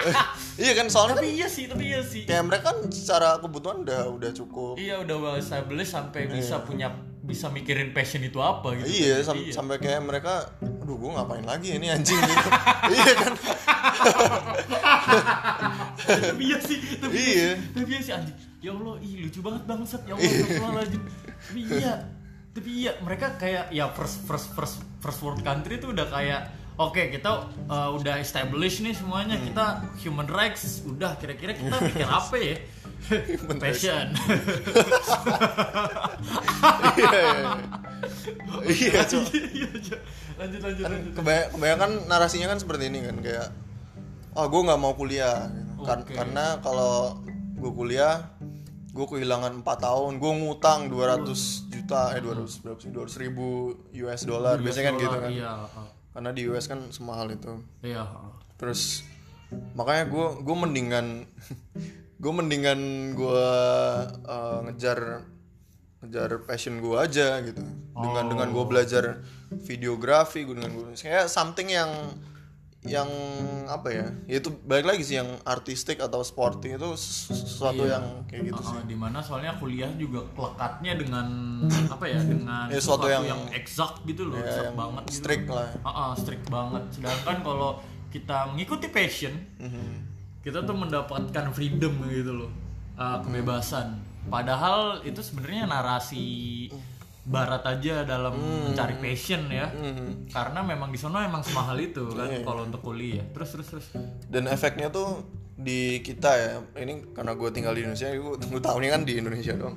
iya 0.59 0.75
kan 0.75 0.91
soalnya 0.91 1.15
kan 1.15 1.23
tapi 1.23 1.39
iya 1.39 1.47
sih, 1.47 1.65
tapi 1.65 1.87
iya 1.87 2.01
sih. 2.03 2.27
kayak 2.27 2.43
mereka 2.43 2.75
kan 2.75 2.91
secara 2.91 3.39
kebutuhan 3.39 3.87
udah 3.87 4.11
udah 4.11 4.31
cukup 4.35 4.75
Iya 4.75 4.99
udah 4.99 5.15
well 5.15 5.37
established 5.39 5.95
sampai 5.95 6.27
bisa 6.27 6.59
punya 6.61 6.91
bisa 7.29 7.45
mikirin 7.47 7.89
passion 7.89 8.19
itu 8.19 8.41
apa 8.41 8.73
gitu. 8.75 8.89
iya 8.89 9.21
sam- 9.21 9.45
sampai 9.47 9.77
kayak 9.77 10.01
mereka 10.01 10.49
aduh 10.59 10.97
gue 10.97 11.09
ngapain 11.11 11.45
lagi 11.45 11.69
ini 11.71 11.87
anjing 11.87 12.17
gitu. 12.17 12.49
Iya 12.91 13.13
kan? 13.15 13.33
Tapi 16.09 16.43
iya 16.43 16.57
sih 16.59 16.77
tapi 16.97 17.13
Iya. 17.13 17.29
iya. 17.29 17.49
sih, 17.53 17.69
tapi 17.71 17.89
iya 17.89 18.01
sih 18.01 18.13
anjing. 18.13 18.37
Ya 18.59 18.71
allah 18.73 18.95
ih 18.99 19.13
lucu 19.21 19.39
banget 19.39 19.63
bangsat 19.63 20.01
ya 20.03 20.13
allah 20.13 20.25
astagfirullahaladzim 20.25 21.01
tapi 21.39 21.59
iya 21.71 21.93
tapi 22.49 22.69
iya 22.75 22.91
mereka 22.99 23.27
kayak 23.35 23.65
ya 23.69 23.87
first 23.89 24.25
first 24.25 24.51
first 24.51 24.75
first 24.99 25.19
world 25.21 25.39
country 25.39 25.77
itu 25.77 25.87
udah 25.87 26.03
kayak 26.05 26.41
oke 26.75 26.99
kita 26.99 27.31
uh, 27.65 27.89
udah 27.93 28.19
establish 28.19 28.81
nih 28.81 28.91
semuanya 28.91 29.37
kita 29.37 29.65
human 29.99 30.27
rights 30.27 30.83
udah 30.83 31.15
kira-kira 31.15 31.53
kita 31.53 31.71
pikir 31.85 32.03
apa 32.19 32.35
ya 32.35 32.55
passion 33.63 34.05
iya 36.95 37.09
iya. 37.09 37.51
Iya. 38.61 39.01
Iya, 39.01 39.67
iya. 39.71 39.97
lanjut 40.35 40.59
lanjut 40.61 40.81
kan 40.81 40.91
lanjut. 40.91 41.11
kebay- 41.15 41.49
kebanyakan 41.49 41.91
narasinya 42.07 42.47
kan 42.47 42.59
seperti 42.59 42.87
ini 42.87 42.99
kan 43.01 43.17
kayak 43.19 43.47
oh 44.31 44.45
gue 44.45 44.61
nggak 44.61 44.79
mau 44.79 44.93
kuliah. 44.93 45.47
Gitu. 45.47 45.83
Kan- 45.83 46.03
Oke. 46.03 46.13
karena 46.13 46.59
kalau 46.59 47.19
gue 47.55 47.71
kuliah 47.73 48.31
gue 48.89 49.05
kehilangan 49.05 49.61
4 49.61 49.85
tahun 49.85 50.11
gue 50.17 50.31
ngutang 50.37 50.87
200 50.87 51.29
juta 51.69 52.13
eh 52.13 52.21
200 52.21 52.63
berapa 52.63 52.79
sih? 52.79 52.89
200 52.89 53.23
ribu 53.23 53.47
US 53.97 54.21
dollar. 54.23 54.55
Biasanya 54.57 54.85
kan 54.87 54.95
gitu 54.97 55.17
kan. 55.17 55.29
iya 55.29 55.53
karena 56.09 56.29
di 56.31 56.41
US 56.47 56.65
kan 56.65 56.79
semahal 56.89 57.29
itu. 57.29 57.59
Iya 57.81 58.03
terus 58.55 59.03
makanya 59.73 60.05
gue 60.05 60.25
gue 60.39 60.55
mendingan 60.57 61.05
gue 62.19 62.31
mendingan 62.31 62.79
gue 63.13 63.47
uh, 64.21 64.59
ngejar 64.61 65.23
ngejar 65.99 66.29
passion 66.43 66.77
gue 66.77 66.95
aja 66.95 67.39
gitu. 67.41 67.63
Dengan 67.93 68.25
dengan 68.27 68.47
gue 68.49 68.65
belajar 68.65 69.23
videografi 69.61 70.43
gue 70.43 70.55
dengan 70.55 70.71
gue 70.73 70.85
kayak 70.93 71.27
something 71.27 71.67
yang 71.67 71.91
yang 72.79 73.11
apa 73.67 73.91
ya 73.91 74.07
ya 74.23 74.39
itu 74.39 74.55
balik 74.63 74.87
lagi 74.87 75.03
sih 75.03 75.15
yang 75.15 75.27
artistik 75.43 75.99
atau 75.99 76.23
sporty 76.23 76.73
itu 76.73 76.89
sesu- 76.95 77.35
sesuatu 77.35 77.83
yang 77.83 78.23
kayak 78.23 78.47
gitu 78.47 78.61
sih. 78.61 78.71
Uh, 78.73 78.83
di 78.85 78.95
mana 78.95 79.19
soalnya 79.19 79.51
kuliah 79.53 79.91
juga 79.93 80.23
kelekatnya 80.31 80.95
dengan 80.95 81.27
apa 81.93 82.05
ya 82.05 82.19
dengan 82.19 82.71
Ya, 82.71 82.79
sesuatu 82.79 83.03
suatu 83.03 83.11
yang, 83.11 83.23
yang- 83.27 83.51
exact 83.51 83.99
gitu 84.03 84.23
loh 84.25 84.39
ya, 84.39 84.43
exact 84.45 84.63
yang 84.65 84.77
banget 84.77 85.03
gitu. 85.05 85.15
strict 85.19 85.47
lah. 85.49 85.67
Ah, 85.81 85.89
ah, 85.91 86.11
strict 86.15 86.47
banget. 86.47 86.83
Sedangkan 86.89 87.37
kalau 87.41 87.71
kita 88.07 88.37
mengikuti 88.47 88.87
passion 88.87 89.35
Mhm. 89.59 90.18
Kita 90.39 90.63
tuh 90.63 90.75
mendapatkan 90.75 91.45
freedom 91.51 91.99
gitu 92.07 92.45
loh 92.45 92.51
uh, 92.95 93.19
kebebasan. 93.23 93.99
Padahal 94.29 95.01
itu 95.07 95.19
sebenarnya 95.23 95.67
narasi 95.67 96.25
barat 97.29 97.61
aja 97.67 98.07
dalam 98.07 98.35
mencari 98.39 98.97
passion 98.97 99.51
ya. 99.51 99.69
Mhm. 99.69 100.33
karena 100.33 100.65
memang 100.65 100.89
di 100.89 100.97
sana 100.97 101.29
emang 101.29 101.45
semahal 101.45 101.77
itu 101.77 102.09
kan 102.15 102.29
kalau 102.41 102.65
untuk 102.65 102.81
kuliah. 102.81 103.25
Terus 103.35 103.49
terus 103.55 103.67
terus. 103.67 103.87
Dan 104.27 104.49
efeknya 104.49 104.89
tuh 104.89 105.23
di 105.59 105.99
kita 105.99 106.31
ya 106.39 106.51
ini 106.79 107.11
karena 107.11 107.35
gue 107.35 107.49
tinggal 107.51 107.75
di 107.75 107.83
Indonesia 107.83 108.07
gue 108.15 108.35
gue 108.39 108.61
tahunnya 108.63 108.89
kan 108.95 109.03
di 109.03 109.13
Indonesia 109.19 109.53
dong. 109.59 109.75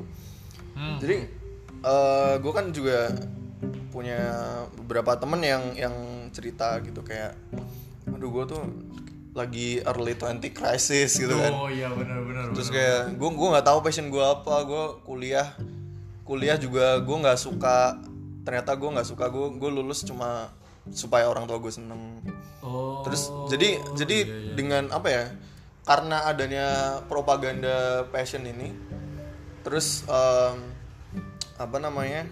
Hmm. 0.73 0.97
jadi 1.02 1.28
gue 2.38 2.52
kan 2.54 2.73
juga 2.73 3.12
punya 3.92 4.19
beberapa 4.78 5.19
temen 5.21 5.42
yang 5.45 5.62
yang 5.76 5.95
cerita 6.33 6.81
gitu 6.81 7.04
kayak 7.04 7.37
aduh 8.09 8.31
gue 8.31 8.45
tuh 8.49 8.62
lagi 9.32 9.80
early 9.88 10.12
20 10.14 10.52
crisis 10.52 11.16
gitu 11.16 11.32
kan. 11.32 11.52
Oh 11.52 11.68
iya 11.72 11.88
benar-benar 11.88 12.52
terus 12.52 12.68
kayak 12.68 13.16
gue 13.16 13.30
gue 13.32 13.48
nggak 13.48 13.66
tahu 13.66 13.78
passion 13.80 14.12
gue 14.12 14.20
apa 14.20 14.54
gue 14.68 14.84
kuliah 15.08 15.48
kuliah 16.22 16.56
juga 16.60 17.00
gue 17.00 17.16
nggak 17.16 17.40
suka 17.40 17.96
ternyata 18.44 18.76
gue 18.76 18.88
nggak 18.92 19.08
suka 19.08 19.32
gue 19.32 19.46
gue 19.56 19.70
lulus 19.72 20.04
cuma 20.04 20.52
supaya 20.92 21.30
orang 21.30 21.48
tua 21.48 21.62
gue 21.62 21.72
seneng. 21.72 22.20
Oh 22.60 23.00
terus 23.02 23.32
jadi 23.50 23.80
jadi 23.98 24.18
dengan 24.54 24.92
apa 24.92 25.08
ya 25.08 25.24
karena 25.82 26.28
adanya 26.30 26.66
propaganda 27.10 28.06
passion 28.14 28.46
ini 28.46 28.70
terus 29.66 30.06
em, 30.06 30.58
apa 31.58 31.76
namanya 31.78 32.26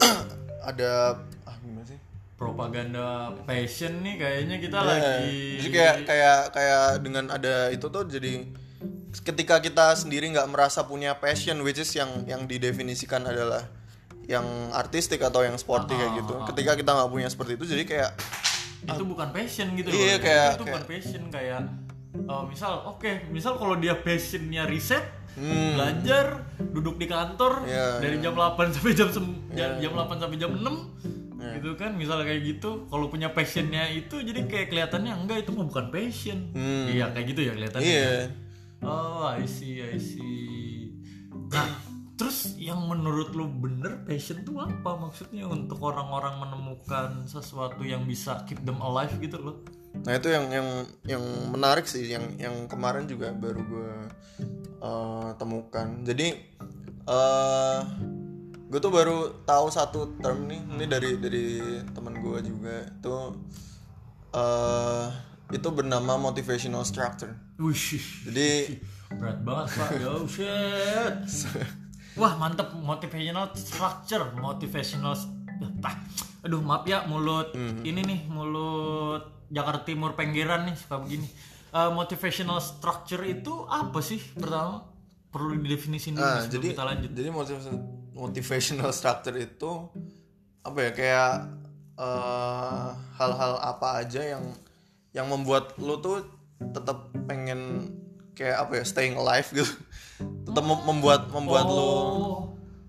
ada 0.68 1.20
ah 1.48 1.56
gimana 1.64 1.84
sih 1.88 1.97
propaganda 2.38 3.06
passion 3.42 4.00
nih 4.00 4.14
kayaknya 4.16 4.56
kita 4.56 4.76
Ya, 4.76 4.86
lagi 4.86 5.34
jadi 5.58 5.68
kayak 5.68 5.96
kayak 6.06 6.38
kayak 6.50 6.82
dengan 7.02 7.24
ada 7.28 7.68
itu 7.68 7.84
tuh 7.84 8.06
jadi 8.06 8.46
ketika 9.20 9.58
kita 9.58 9.92
sendiri 9.92 10.30
nggak 10.30 10.46
merasa 10.46 10.82
punya 10.82 11.12
passion 11.14 11.58
which 11.60 11.76
is 11.76 11.90
yang 11.92 12.08
yang 12.24 12.46
didefinisikan 12.46 13.26
adalah 13.26 13.66
yang 14.24 14.44
artistik 14.70 15.18
atau 15.18 15.40
yang 15.40 15.56
sporty 15.56 15.90
kayak 15.90 16.20
gitu. 16.20 16.36
Ketika 16.46 16.72
kita 16.74 16.90
nggak 16.92 17.10
punya 17.10 17.26
seperti 17.26 17.56
itu 17.56 17.64
jadi 17.66 17.82
kayak 17.84 18.10
itu 18.86 19.02
bukan 19.02 19.28
passion 19.28 19.74
gitu 19.74 19.88
Iya, 19.90 19.98
loh. 20.08 20.18
kayak- 20.22 20.52
itu 20.52 20.64
bukan 20.64 20.84
passion 20.86 21.22
kayak 21.28 21.60
eh, 22.14 22.42
misal 22.46 22.72
oke 22.86 23.10
misal 23.28 23.52
kalau 23.56 23.74
dia 23.74 23.98
passionnya 23.98 24.62
riset 24.64 25.02
belajar 25.74 26.42
duduk 26.60 26.94
di 26.94 27.06
kantor 27.06 27.62
Hmm. 27.62 27.68
Iya, 27.68 27.86
dari 28.00 28.16
jam 28.18 28.34
8 28.34 28.70
sampai 28.70 28.92
jam 28.92 29.08
sem- 29.08 29.38
jam, 29.50 29.70
jam 29.76 29.92
8 29.92 30.18
sampai 30.18 30.36
jam 30.36 30.50
6 30.52 30.76
Iya. 31.38 31.62
gitu 31.62 31.78
kan 31.78 31.94
misalnya 31.94 32.26
kayak 32.26 32.42
gitu 32.44 32.90
kalau 32.90 33.06
punya 33.06 33.30
passionnya 33.30 33.86
itu 33.88 34.18
jadi 34.18 34.42
kayak 34.44 34.74
kelihatannya 34.74 35.12
enggak 35.14 35.46
itu 35.46 35.54
mah 35.54 35.66
bukan 35.66 35.86
passion 35.88 36.50
Hmm. 36.50 36.90
iya 36.90 37.14
kayak 37.14 37.26
gitu 37.30 37.40
ya 37.46 37.52
kelihatannya 37.54 37.86
iya 37.86 38.12
Oh, 38.78 39.26
I 39.26 39.42
see, 39.42 39.82
I 39.82 39.98
see. 39.98 40.94
Nah, 41.50 41.66
terus 42.14 42.54
yang 42.54 42.78
menurut 42.86 43.34
lu 43.34 43.50
bener 43.50 44.06
passion 44.06 44.42
tuh 44.42 44.62
apa 44.62 44.94
maksudnya 44.94 45.46
untuk 45.46 45.82
orang-orang 45.82 46.38
menemukan 46.38 47.26
sesuatu 47.26 47.82
yang 47.82 48.06
bisa 48.06 48.46
keep 48.46 48.62
them 48.62 48.78
alive 48.78 49.10
gitu 49.18 49.38
loh? 49.38 49.56
nah 49.98 50.14
itu 50.14 50.30
yang 50.30 50.46
yang 50.52 50.68
yang 51.10 51.24
menarik 51.50 51.82
sih 51.82 52.06
yang 52.06 52.38
yang 52.38 52.70
kemarin 52.70 53.10
juga 53.10 53.34
baru 53.34 53.58
gue 53.58 53.90
eh, 54.78 55.28
temukan 55.34 56.06
jadi 56.06 56.38
eh 57.02 57.80
gue 58.68 58.78
tuh 58.78 58.92
baru 58.92 59.42
tahu 59.42 59.66
satu 59.68 60.20
term 60.20 60.44
nih 60.44 60.60
ini 60.76 60.84
dari 60.84 61.16
dari 61.16 61.44
teman 61.88 62.20
gue 62.20 62.38
juga 62.44 62.84
itu 62.84 63.14
eh 64.36 65.06
itu 65.48 65.68
bernama 65.72 66.20
motivational 66.20 66.84
structure 66.84 67.32
Wih, 67.56 67.74
jadi 68.28 68.78
berat 69.10 69.42
banget 69.42 69.66
pak. 69.74 69.88
Yo 69.98 70.22
shit. 70.30 71.16
Wah 72.20 72.38
mantep 72.38 72.70
motivational 72.70 73.50
structure, 73.58 74.30
motivational. 74.38 75.18
Ah, 75.82 75.98
Aduh 76.46 76.62
maaf 76.62 76.86
ya 76.86 77.02
mulut 77.10 77.50
ini 77.82 77.98
nih 77.98 78.30
mulut 78.30 79.50
Jakarta 79.50 79.90
Timur 79.90 80.14
Penggiran 80.14 80.70
nih 80.70 80.76
suka 80.78 81.02
begini. 81.02 81.26
Eh, 81.74 81.90
motivational 81.90 82.62
structure 82.62 83.26
itu 83.26 83.66
apa 83.66 83.98
sih 83.98 84.22
pertama? 84.38 84.86
Perlu 85.34 85.58
didefinisiin 85.58 86.14
dulu 86.14 86.22
sebelum 86.38 86.54
jadi 86.54 86.66
kita 86.78 86.84
lanjut. 86.86 87.10
jadi 87.10 87.28
motivational, 87.34 87.78
motivational 88.18 88.90
structure 88.90 89.38
itu 89.38 89.86
apa 90.66 90.78
ya 90.82 90.90
kayak 90.90 91.32
eh, 91.94 92.88
hal-hal 93.14 93.52
apa 93.62 94.02
aja 94.02 94.20
yang 94.20 94.44
yang 95.14 95.30
membuat 95.30 95.78
lu 95.78 96.02
tuh 96.02 96.26
tetap 96.58 97.14
pengen 97.30 97.94
kayak 98.34 98.66
apa 98.66 98.82
ya 98.82 98.84
staying 98.84 99.14
alive 99.14 99.46
gitu. 99.54 99.70
Tetap 100.18 100.64
mem- 100.66 100.84
membuat 100.84 101.30
membuat 101.30 101.66
lu 101.70 101.78
oh, 101.78 102.38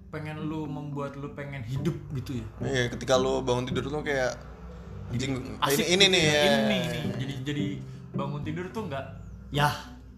pengen 0.09 0.41
lu 0.50 0.65
membuat 0.65 1.13
lu 1.13 1.29
pengen 1.38 1.62
hidup 1.62 1.93
gitu 2.17 2.41
ya. 2.41 2.45
iya 2.65 2.83
ketika 2.89 3.13
lu 3.13 3.45
bangun 3.45 3.69
tidur 3.69 3.86
tuh 3.86 4.01
kayak 4.01 4.33
ini 5.13 5.25
Asik 5.62 5.86
ini 5.86 6.05
gitu 6.05 6.13
nih 6.13 6.21
ya. 6.21 6.33
ya. 6.33 6.41
Ini 6.45 6.57
nih, 6.65 6.81
nih. 6.86 7.03
Jadi 7.17 7.33
jadi 7.45 7.65
bangun 8.17 8.41
tidur 8.41 8.65
tuh 8.74 8.89
enggak 8.89 9.05
ya 9.53 9.69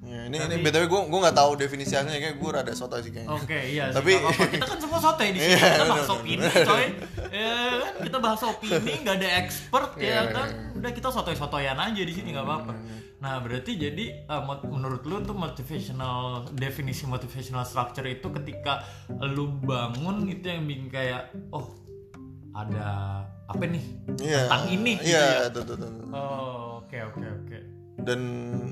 Ya, 0.01 0.25
ini 0.25 0.33
ini 0.35 0.55
btw 0.59 0.89
gue 0.89 1.01
gue 1.05 1.19
nggak 1.21 1.37
tahu 1.37 1.51
definisi 1.55 1.93
aslinya 1.93 2.17
kayak 2.19 2.35
gue 2.35 2.49
rada 2.49 2.73
soto 2.73 2.97
sih 2.97 3.13
kayaknya. 3.13 3.37
Oke, 3.37 3.59
iya. 3.69 3.85
Tapi- 3.87 4.17
Tapi 4.17 4.33
apa 4.33 4.43
kita 4.49 4.65
kan 4.65 4.79
semua 4.79 4.99
sotoy 4.99 5.29
di 5.29 5.37
sini. 5.37 5.53
Iya, 5.53 5.61
kita 5.61 5.85
bahas 5.87 6.09
opini, 6.09 6.41
coy. 6.41 6.85
Ya 7.29 7.53
kan, 7.77 7.93
kita 8.01 8.17
bahas 8.17 8.41
opini, 8.41 8.93
nggak 8.99 9.15
ada 9.15 9.29
expert 9.37 9.89
Iya, 9.95 10.09
ya 10.09 10.21
kan. 10.27 10.47
Udah 10.73 10.91
kita 10.91 11.07
sotoy-sotoyan 11.07 11.77
aja 11.77 12.01
di 12.01 12.11
sini 12.11 12.33
nggak 12.33 12.43
apa-apa. 12.43 12.73
Nah, 13.21 13.37
berarti 13.39 13.77
jadi 13.77 14.05
mot- 14.41 14.65
menurut 14.65 15.05
lu 15.05 15.21
tuh 15.21 15.37
motivational 15.37 16.49
definisi 16.51 17.05
motivational 17.05 17.61
structure 17.61 18.09
itu 18.09 18.25
ketika 18.33 18.81
lu 19.21 19.53
bangun 19.59 20.25
itu 20.25 20.41
yang 20.43 20.65
bikin 20.65 20.89
kayak 20.89 21.29
oh 21.47 21.77
ada 22.51 23.21
apa 23.45 23.63
nih 23.63 23.85
Iya. 24.17 24.49
tentang 24.49 24.63
ini 24.67 24.91
gitu 24.97 25.07
Iya, 25.07 25.25
ya. 25.37 25.53
tuh, 25.53 25.61
tuh, 25.61 25.75
tuh, 25.77 25.87
tuh. 25.87 26.07
Oh, 26.09 26.81
oke 26.81 26.97
oke 27.05 27.21
oke. 27.37 27.50
Dan 28.01 28.19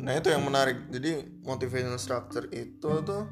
nah 0.04 0.14
itu 0.18 0.34
yang 0.34 0.42
menarik 0.42 0.90
jadi 0.90 1.26
motivational 1.46 2.02
structure 2.02 2.50
itu 2.50 2.92
tuh 3.06 3.24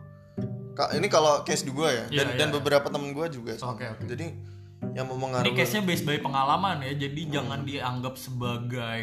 ini 0.93 1.07
kalau 1.09 1.41
case 1.41 1.65
di 1.65 1.73
gue 1.73 1.89
ya 1.89 2.05
Iya, 2.13 2.21
dan, 2.21 2.27
dan 2.37 2.47
iya. 2.53 2.55
beberapa 2.61 2.87
temen 2.93 3.09
gue 3.09 3.27
juga. 3.33 3.57
Oke, 3.65 3.89
oke. 3.89 4.05
jadi 4.05 4.29
yang 4.93 5.09
Ini 5.09 5.13
mempengaruhi 5.13 5.57
case-nya 5.57 5.81
based 5.81 6.05
by 6.05 6.21
pengalaman 6.21 6.85
ya, 6.85 6.93
jadi 7.09 7.21
jangan 7.33 7.65
dianggap 7.65 8.13
sebagai 8.13 9.01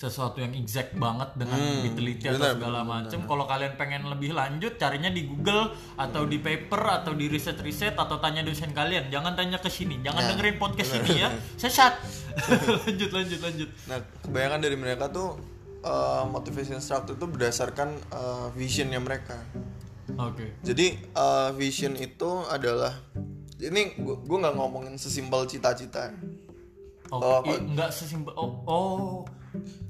sesuatu 0.00 0.40
yang 0.40 0.56
exact 0.56 0.96
banget 0.96 1.28
dengan 1.36 1.60
diteliti 1.84 2.24
atau 2.32 2.56
segala 2.56 2.80
macam. 2.88 3.20
Kalau 3.28 3.44
kalian 3.44 3.76
pengen 3.76 4.08
lebih 4.08 4.32
lanjut, 4.32 4.80
carinya 4.80 5.12
di 5.12 5.28
Google 5.28 5.76
atau 6.00 6.24
di 6.24 6.40
paper 6.40 7.04
atau 7.04 7.12
di 7.12 7.28
riset-riset 7.28 8.00
atau 8.00 8.16
tanya 8.16 8.40
dosen 8.40 8.72
kalian. 8.72 9.12
Jangan 9.12 9.36
tanya 9.36 9.60
ke 9.60 9.68
sini, 9.68 10.00
jangan 10.00 10.24
dengerin 10.24 10.56
podcast 10.56 10.96
ini 10.96 11.20
ya. 11.20 11.28
Sesat. 11.60 12.00
lanjut, 12.88 13.10
lanjut, 13.12 13.40
lanjut. 13.44 13.68
nah 13.84 14.00
kebanyakan 14.24 14.60
dari 14.64 14.76
mereka 14.80 15.12
tuh 15.12 15.53
uh, 15.84 16.24
motivation 16.26 16.80
structure 16.80 17.12
itu 17.12 17.26
berdasarkan 17.26 17.92
uh, 18.10 18.48
visionnya 18.50 18.98
mereka 18.98 19.36
Oke. 20.16 20.56
jadi 20.60 20.86
uh, 21.12 21.50
vision 21.52 21.94
itu 21.94 22.26
adalah 22.46 22.92
ini 23.56 23.94
gue 23.96 24.36
nggak 24.36 24.54
ngomongin 24.54 24.96
sesimpel 24.96 25.44
cita-cita 25.44 26.10
Oke, 27.06 27.20
Oh, 27.46 27.46
i- 27.46 27.62
nggak 27.70 27.90
sesimpel. 27.90 28.32
Oh, 28.34 28.50
oh, 28.64 29.22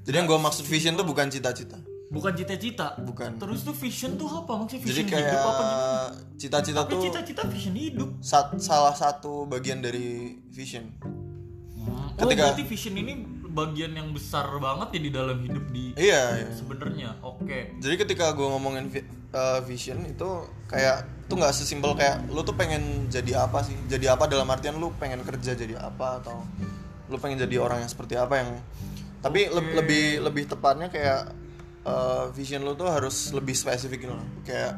jadi 0.03 0.21
yang 0.21 0.29
gue 0.29 0.37
maksud 0.37 0.63
vision 0.65 0.93
tuh 0.93 1.03
bukan 1.03 1.27
cita-cita 1.27 1.79
bukan 2.07 2.31
cita-cita. 2.33 2.95
bukan 3.01 3.35
Terus 3.37 3.65
tuh 3.65 3.73
vision 3.73 4.15
tuh 4.15 4.29
apa? 4.29 4.55
Maksudnya 4.57 4.83
jadi 4.83 4.91
vision 4.93 5.07
kayak 5.09 5.25
hidup 5.25 5.41
apa 5.41 5.53
gimana? 5.57 5.83
cita-cita 6.37 6.81
Tapi 6.81 6.93
tuh 6.93 7.01
cita-cita 7.03 7.43
vision 7.49 7.75
hidup. 7.75 8.09
sa- 8.21 8.55
salah 8.57 8.95
satu 8.95 9.47
bagian 9.47 9.81
dari 9.81 10.07
vision 10.47 10.95
Oh, 11.81 12.15
Ketika- 12.17 12.53
berarti 12.53 12.65
vision 12.65 12.95
ini 12.95 13.13
bagian 13.55 13.95
yang 13.95 14.11
besar 14.11 14.51
banget 14.59 14.99
ya 14.99 15.01
di 15.01 15.11
dalam 15.15 15.39
hidup 15.39 15.65
di 15.71 15.95
iya, 15.95 16.43
iya. 16.43 16.51
sebenarnya. 16.51 17.11
Oke. 17.23 17.79
jadi 17.79 17.95
ketika 18.03 18.35
gue 18.35 18.45
ngomongin 18.45 18.91
vi- 18.91 19.07
uh, 19.31 19.63
vision 19.63 20.03
itu 20.05 20.27
kayak 20.67 21.07
tuh 21.31 21.39
nggak 21.39 21.55
sesimpel 21.55 21.95
kayak 21.95 22.27
lu 22.29 22.43
tuh 22.43 22.59
pengen 22.59 23.07
jadi 23.07 23.47
apa 23.47 23.63
sih 23.63 23.79
jadi 23.87 24.19
apa 24.19 24.27
dalam 24.27 24.51
artian 24.51 24.77
lu 24.77 24.91
pengen 24.99 25.23
kerja 25.23 25.55
jadi 25.55 25.79
apa 25.79 26.19
atau 26.21 26.43
lu 27.09 27.17
pengen 27.23 27.39
jadi 27.47 27.63
orang 27.63 27.87
yang 27.87 27.91
seperti 27.91 28.19
apa 28.19 28.43
yang 28.43 28.51
tapi 29.23 29.49
le- 29.49 29.73
lebih 29.79 30.21
lebih 30.21 30.45
tepatnya 30.51 30.91
kayak 30.93 31.33
uh, 31.87 32.29
vision 32.35 32.67
lu 32.67 32.75
tuh 32.75 32.91
harus 32.91 33.31
lebih 33.33 33.55
spesifik 33.57 34.05
gitu 34.05 34.13
loh 34.13 34.27
kayak 34.43 34.77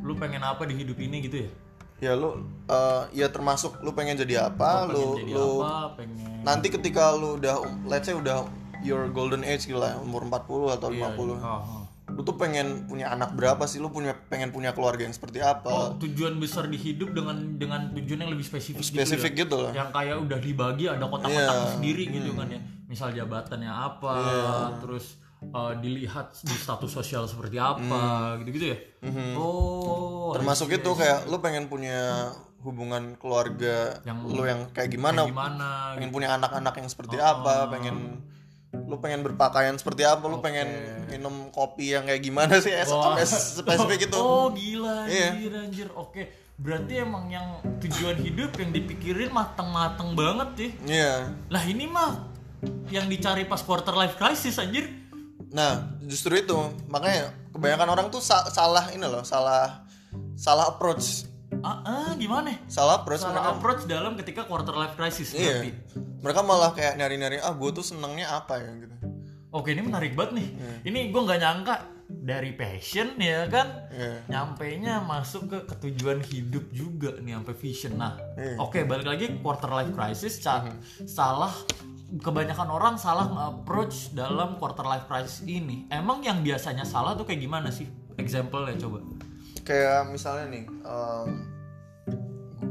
Lu 0.00 0.16
pengen 0.16 0.40
apa 0.40 0.64
di 0.64 0.72
hidup 0.80 0.96
ini 0.96 1.20
gitu 1.20 1.44
ya? 1.44 1.50
Ya 2.00 2.12
lu 2.12 2.32
uh, 2.66 3.04
ya 3.10 3.28
termasuk 3.28 3.78
lu 3.80 3.92
pengen 3.92 4.16
jadi 4.16 4.48
apa 4.48 4.84
pengen 4.84 4.90
lu 4.90 5.04
jadi 5.16 5.32
lu 5.32 5.50
apa? 5.60 5.72
Pengen 5.94 6.16
nanti 6.40 6.66
ketika 6.68 7.12
lu 7.12 7.36
udah 7.36 7.54
let's 7.84 8.04
say 8.04 8.16
udah 8.16 8.48
your 8.80 9.06
golden 9.08 9.40
age 9.42 9.64
gitu 9.64 9.76
lah 9.76 10.00
umur 10.00 10.24
40 10.24 10.40
atau 10.72 10.88
50 10.88 10.96
Oh, 10.96 11.36
oh. 11.36 11.84
lu 12.10 12.20
tuh 12.20 12.34
pengen 12.34 12.66
punya 12.86 13.06
anak 13.08 13.32
berapa 13.32 13.60
sih 13.64 13.76
lu 13.76 13.86
punya 13.86 14.16
pengen 14.26 14.48
punya 14.48 14.72
keluarga 14.72 15.04
yang 15.04 15.12
seperti 15.12 15.38
apa 15.38 15.68
Oh, 15.68 15.88
tujuan 15.96 16.36
besar 16.36 16.66
di 16.66 16.74
hidup 16.74 17.12
dengan 17.12 17.36
dengan 17.54 17.92
tujuan 17.92 18.24
yang 18.24 18.32
lebih 18.32 18.42
spesifik, 18.42 18.80
spesifik 18.80 19.32
gitu, 19.36 19.44
gitu 19.46 19.54
loh 19.60 19.70
ya? 19.70 19.84
Yang 19.84 19.90
kayak 19.92 20.16
udah 20.18 20.38
dibagi 20.38 20.84
ada 20.86 21.04
kotak-kotak 21.04 21.54
Iya. 21.54 21.70
sendiri 21.70 22.04
gitu 22.08 22.30
kan 22.32 22.48
ya. 22.48 22.60
Misal 22.84 23.14
jabatannya 23.14 23.70
apa, 23.70 24.14
terus 24.80 25.14
uh, 25.46 25.72
dilihat 25.74 26.36
di 26.40 26.52
status 26.52 26.90
sosial 26.90 27.24
seperti 27.24 27.56
apa, 27.56 28.36
gitu-gitu 28.38 28.66
ya. 28.72 28.78
Oh, 29.34 30.32
termasuk 30.32 30.70
itu 30.70 30.90
kayak 30.92 31.26
lu 31.26 31.38
pengen 31.38 31.66
punya 31.66 32.30
hubungan 32.60 33.16
keluarga 33.16 33.96
Yang- 34.04 34.20
lu 34.28 34.42
yang 34.44 34.60
kayak 34.70 34.92
gimana? 34.92 35.24
gimana 35.24 35.96
pengen 35.96 36.12
punya 36.12 36.36
anak-anak 36.36 36.74
yang 36.76 36.88
seperti 36.88 37.16
Oh. 37.16 37.32
apa? 37.32 37.72
pengen 37.72 38.20
lu 38.70 39.00
pengen 39.00 39.24
berpakaian 39.24 39.74
seperti 39.74 40.04
apa? 40.04 40.20
Lu 40.28 40.38
pengen 40.38 40.68
minum 41.08 41.48
kopi 41.50 41.96
yang 41.96 42.04
kayak 42.04 42.20
gimana 42.20 42.60
sih? 42.60 42.70
Es- 42.70 42.92
Wah. 42.92 43.16
sampai 43.16 43.24
spesifik 43.24 44.12
itu. 44.12 44.16
Oh 44.16 44.52
gila 44.52 45.08
Iya. 45.08 45.34
anjir 45.34 45.52
anjir. 45.56 45.88
Oke 45.92 46.28
Berarti 46.60 47.00
emang 47.00 47.24
yang 47.26 47.56
tujuan 47.80 48.20
hidup 48.20 48.52
yang 48.54 48.68
dipikirin 48.68 49.32
mateng-mateng 49.32 50.12
banget 50.12 50.48
ya 50.52 50.68
iya. 50.84 51.12
Lah 51.48 51.64
ini 51.64 51.88
mah 51.88 52.28
yang 52.92 53.08
dicari 53.08 53.48
pas 53.48 53.64
quarter 53.64 53.96
life 53.96 54.20
crisis 54.20 54.60
anjir 54.60 54.84
nah 55.50 55.72
justru 56.00 56.36
itu. 56.36 56.56
Makanya 56.86 57.30
kebanyakan 57.50 57.88
orang 57.88 58.06
tuh 58.08 58.20
sa- 58.20 58.46
salah 58.46 58.88
ini 58.88 59.02
loh 59.02 59.22
salah 59.22 59.84
salah 60.34 60.68
approach. 60.68 61.26
Ah, 61.60 61.82
ah 61.82 62.10
gimana? 62.14 62.54
salah 62.66 62.98
approach 62.98 63.20
Salah 63.20 63.36
mereka. 63.36 63.50
approach 63.52 63.82
dalam 63.84 64.14
ketika 64.14 64.42
quarter 64.44 64.72
life 64.72 64.94
crisis 64.94 65.34
iya. 65.34 65.60
berarti. 65.60 65.70
Mereka 66.20 66.40
malah 66.40 66.70
kayak 66.70 66.94
nyari-nyari 66.94 67.36
ah 67.38 67.50
gue 67.50 67.70
tuh 67.70 67.82
senengnya 67.82 68.32
apa 68.32 68.56
ya? 68.56 68.70
gitu. 68.78 68.94
Oke 69.50 69.74
ini 69.74 69.82
menarik 69.82 70.14
banget 70.14 70.38
nih. 70.38 70.48
Ini 70.84 71.10
gue 71.10 71.20
nggak 71.20 71.40
nyangka 71.40 71.74
dari 72.06 72.54
passion 72.54 73.14
ya 73.16 73.46
kan 73.46 73.66
Iya. 73.90 74.14
Nyampainya 74.28 74.98
masuk 75.00 75.46
ke 75.46 75.58
ketujuan 75.66 76.22
hidup 76.22 76.70
juga 76.70 77.18
nih 77.18 77.34
sampai 77.34 77.54
vision. 77.56 77.92
Nah 77.94 78.14
Iya. 78.34 78.54
oke 78.56 78.78
balik 78.84 79.06
lagi 79.06 79.26
quarter 79.38 79.68
life 79.68 79.90
crisis 79.90 80.38
ca- 80.38 80.64
Salah 81.02 81.52
kebanyakan 82.18 82.68
orang 82.74 82.94
salah 82.98 83.30
approach 83.54 84.10
dalam 84.10 84.58
quarter 84.58 84.82
life 84.82 85.06
crisis 85.06 85.46
ini. 85.46 85.86
Emang 85.94 86.26
yang 86.26 86.42
biasanya 86.42 86.82
salah 86.82 87.14
tuh 87.14 87.22
kayak 87.22 87.38
gimana 87.46 87.70
sih? 87.70 87.86
Example 88.18 88.66
ya 88.66 88.74
coba. 88.82 88.98
Kayak 89.62 90.10
misalnya 90.10 90.46
nih 90.50 90.64
gue 90.66 91.06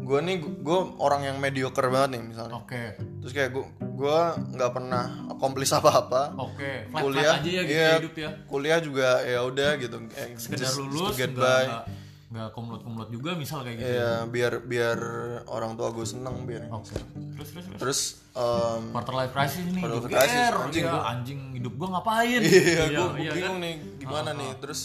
gue 0.09 0.19
nih 0.25 0.37
gue 0.41 0.79
orang 0.99 1.21
yang 1.29 1.37
mediocre 1.37 1.87
banget 1.87 2.19
nih 2.19 2.23
misalnya. 2.35 2.59
Oke. 2.59 2.83
terus 3.19 3.35
kayak 3.35 3.51
gue 3.51 3.65
gue 3.79 4.19
nggak 4.55 4.71
pernah 4.75 5.27
accomplish 5.31 5.71
apa-apa. 5.75 6.35
Oke, 6.39 6.87
flat 6.91 7.03
kuliah 7.03 7.33
aja 7.35 7.49
ya 7.49 7.63
gitu 7.63 7.75
iya, 7.75 7.91
hidup 7.99 8.15
ya. 8.15 8.29
kuliah 8.47 8.79
juga 8.79 9.09
ya 9.23 9.39
udah 9.43 9.71
gitu. 9.79 9.95
Eh, 10.15 10.35
Sekedar 10.35 10.71
lulus 10.79 11.15
get 11.15 11.35
by 11.35 11.87
nggak- 12.29 12.37
nggak 12.39 12.49
kumlot-kumlot 12.51 13.09
juga 13.09 13.33
misal 13.33 13.61
kayak 13.61 13.75
gitu. 13.75 13.89
ya 13.91 14.21
biar 14.23 14.53
biar 14.61 14.99
orang 15.45 15.73
tua 15.73 15.89
gue 15.89 16.03
seneng 16.03 16.45
biar 16.45 16.69
Oke. 16.69 16.93
Terus 17.35 17.49
terus 17.49 17.65
terus. 17.65 17.79
terus 17.79 17.99
em, 18.33 18.83
Quarter 18.91 19.15
life 19.15 19.33
crisis 19.33 19.65
nih. 19.65 19.81
Quarter 19.81 19.97
life 19.99 20.13
crisis, 20.15 20.37
ger. 20.39 20.55
anjing 20.59 20.83
Iya, 20.83 20.91
gua. 20.91 21.01
anjing 21.07 21.39
hidup 21.53 21.73
gua 21.75 21.87
ngapain? 21.91 22.39
iya 22.39 22.83
gue 22.87 23.07
iya 23.17 23.31
bingung 23.31 23.57
kan? 23.57 23.63
nih 23.63 23.73
gimana 23.97 24.29
nih 24.31 24.51
terus 24.57 24.79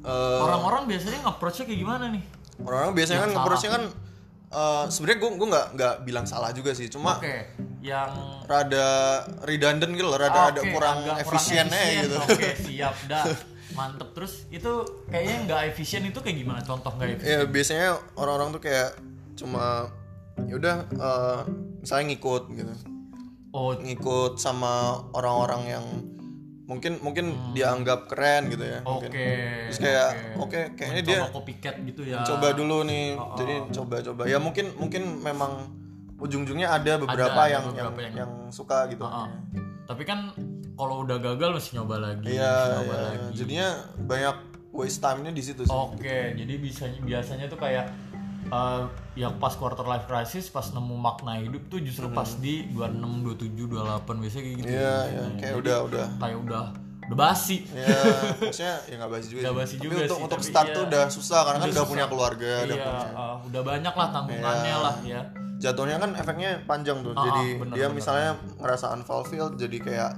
eh, 0.00 0.40
Orang-orang 0.40 0.82
biasanya 0.86 1.18
nge-approach-nya 1.20 1.64
kayak 1.64 1.80
gimana 1.80 2.04
nih? 2.08 2.22
orang-orang 2.58 2.92
biasanya 2.92 3.20
kan 3.20 3.30
nge-approach-nya 3.32 3.70
kan 3.72 3.84
eh, 4.52 4.84
sebenarnya 4.88 5.18
gue 5.18 5.30
gue 5.32 5.48
nggak 5.48 5.66
nggak 5.72 5.94
bilang 6.02 6.24
salah 6.24 6.50
juga 6.50 6.70
sih 6.72 6.86
cuma 6.86 7.16
Oke, 7.16 7.36
yang 7.80 8.10
rada 8.44 8.88
redundant 9.42 9.90
gitu 9.90 10.04
loh 10.04 10.14
rada 10.14 10.40
ada 10.48 10.60
Oke, 10.60 10.70
kurang 10.70 10.96
agak 11.02 11.16
efisiennya 11.20 11.74
efisien. 11.74 12.02
gitu 12.04 12.16
Oke, 12.20 12.48
siap 12.56 12.94
dah. 13.06 13.24
Mantep 13.72 14.08
terus 14.12 14.44
itu 14.48 14.72
kayaknya 15.06 15.36
nggak 15.44 15.60
efisien 15.68 16.02
itu 16.02 16.18
kayak 16.18 16.36
gimana? 16.36 16.60
Contoh 16.60 16.90
nggak 16.90 17.08
efisien? 17.14 17.30
ya 17.30 17.38
biasanya 17.44 17.88
orang-orang 18.14 18.48
tuh 18.50 18.62
kayak 18.62 18.90
cuma 19.32 19.88
ya 20.42 20.54
udah 20.54 20.76
eh, 20.90 21.40
misalnya 21.78 22.04
ngikut 22.08 22.44
gitu 22.52 22.74
Oh, 23.50 23.72
ngikut 23.74 24.36
sama 24.36 24.72
orang-orang 25.12 25.62
yang 25.68 25.84
mungkin 26.64 26.96
mungkin 26.98 27.36
dianggap 27.52 28.08
keren 28.08 28.48
gitu 28.48 28.64
ya 28.64 28.80
Hmm. 28.80 28.96
oke. 28.96 29.04
mungkin. 29.04 29.36
terus 29.66 29.78
kayak 29.78 30.08
oke 30.38 30.60
kayaknya 30.72 31.02
dia 31.02 31.18
Coba 31.18 31.32
copycat 31.34 31.74
gitu 31.84 32.02
ya. 32.02 32.24
coba 32.24 32.46
dulu 32.52 32.80
nih 32.82 33.12
Oh, 33.12 33.36
jadi 33.36 33.54
coba-coba 33.70 34.22
ya 34.24 34.38
mungkin 34.38 34.72
mungkin 34.74 35.20
memang 35.20 35.68
ujung-ujungnya 36.16 36.70
ada 36.70 36.96
beberapa 36.96 37.34
ada 37.34 37.50
yang, 37.50 37.64
beberapa 37.66 38.00
yang 38.00 38.14
yang- 38.14 38.32
yang 38.40 38.48
suka 38.48 38.88
gitu 38.88 39.04
Heeh. 39.04 39.28
Tapi 39.84 40.02
kan 40.02 40.32
kalau 40.82 40.94
udah 41.00 41.18
gagal 41.18 41.50
mesti 41.52 41.70
nyoba 41.74 41.96
lagi. 42.00 42.26
iya 42.28 42.50
mesti 42.50 42.70
nyoba 42.74 42.92
iya. 42.92 43.02
lagi. 43.04 43.26
jadinya 43.32 43.68
banyak 44.02 44.36
waste 44.70 44.98
time-nya 44.98 45.30
di 45.30 45.40
situ 45.40 45.62
sih 45.62 45.70
Oke, 45.70 46.18
jadi 46.32 46.52
biasanya 46.56 46.98
biasanya 47.00 47.46
tuh 47.46 47.56
kayak 47.56 47.86
eh, 48.48 48.82
yang 49.14 49.36
pas 49.36 49.52
quarter 49.52 49.84
life 49.84 50.04
crisis 50.04 50.48
pas 50.48 50.64
nemu 50.66 50.94
makna 50.94 51.38
hidup 51.38 51.62
tuh 51.66 51.78
justru 51.78 52.08
pas 52.08 52.28
di 52.34 52.66
26, 52.68 52.98
27, 53.22 53.68
28 53.68 54.18
biasanya 54.18 54.42
kayak 54.42 54.56
gitu. 54.58 54.66
Hmm. 54.66 54.74
iya 54.74 54.96
iya 55.06 55.24
kayak 55.36 55.54
udah 55.58 55.76
udah 55.84 56.06
Kayak 56.18 56.38
udah 56.42 56.64
udah 57.02 57.18
basi. 57.18 57.68
ya 57.68 57.84
maksudnya 58.40 58.74
ya 58.82 58.94
nggak 58.96 59.10
basi 59.10 59.26
juga 59.28 59.42
sih. 59.42 59.52
basi 59.52 59.74
tapi 59.74 59.84
juga 59.84 59.96
untuk 59.98 60.16
sih, 60.16 60.24
untuk 60.24 60.38
tapi 60.38 60.48
start 60.48 60.66
iya. 60.66 60.74
tuh 60.74 60.82
udah 60.86 61.04
susah 61.06 61.40
karena 61.42 61.52
kan 61.52 61.60
Udah 61.60 61.68
udah 61.68 61.76
susah. 61.76 61.92
punya 61.92 62.06
keluarga 62.06 62.50
udah 62.58 62.64
Iya, 62.72 62.84
punya 62.86 63.04
eh, 63.04 63.36
udah 63.44 63.62
banyak 63.62 63.94
lah 63.94 64.08
tanggungannya 64.10 64.74
lah 64.78 64.94
ya. 65.04 65.20
jatuhnya 65.58 65.96
kan 65.96 66.10
efeknya 66.14 66.50
panjang 66.64 66.98
tuh 66.98 67.12
Ah, 67.12 67.22
jadi 67.22 67.44
bener, 67.56 67.72
dia 67.72 67.86
bener. 67.86 67.94
misalnya 67.94 68.30
ngerasa 68.56 68.86
unfulfilled 68.92 69.54
jadi 69.56 69.76
kayak 69.78 70.10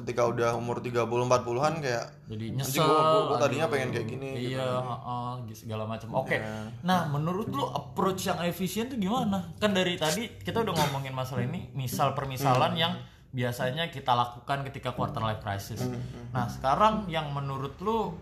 ketika 0.00 0.24
udah 0.24 0.50
umur 0.52 0.80
30 0.80 1.04
40-an 1.22 1.74
kayak 1.78 2.04
Jadi 2.26 2.46
nyesel. 2.52 2.80
gua- 2.80 2.88
gua- 2.88 3.04
gua 3.04 3.20
aduh. 3.30 3.38
tadinya 3.38 3.66
pengen 3.66 3.88
kayak 3.90 4.06
gini, 4.08 4.28
gitu. 4.34 4.56
Iya, 4.56 4.68
heeh, 4.80 5.32
segala 5.52 5.84
macam. 5.84 6.08
Oke. 6.16 6.36
Iya. 6.36 6.72
Nah, 6.80 7.00
menurut 7.06 7.48
lu 7.48 7.64
approach 7.66 8.24
yang 8.24 8.40
efisien 8.42 8.86
tuh 8.86 8.96
gimana? 8.96 9.52
Kan 9.56 9.70
dari 9.70 9.94
tadi 9.94 10.28
kita 10.36 10.60
udah 10.60 10.72
ngomongin 10.74 11.12
masalah 11.12 11.42
ini, 11.42 11.68
misal 11.72 12.12
permisalan 12.12 12.72
Hmm. 12.72 12.80
yang 12.80 12.92
biasanya 13.30 13.86
kita 13.88 14.10
lakukan 14.10 14.66
ketika 14.66 14.90
quarter 14.90 15.20
life 15.20 15.38
crisis. 15.38 15.78
Hmm, 15.80 16.00
Nah, 16.30 16.46
sekarang 16.46 17.06
yang 17.06 17.30
menurut 17.30 17.78
lu 17.78 18.18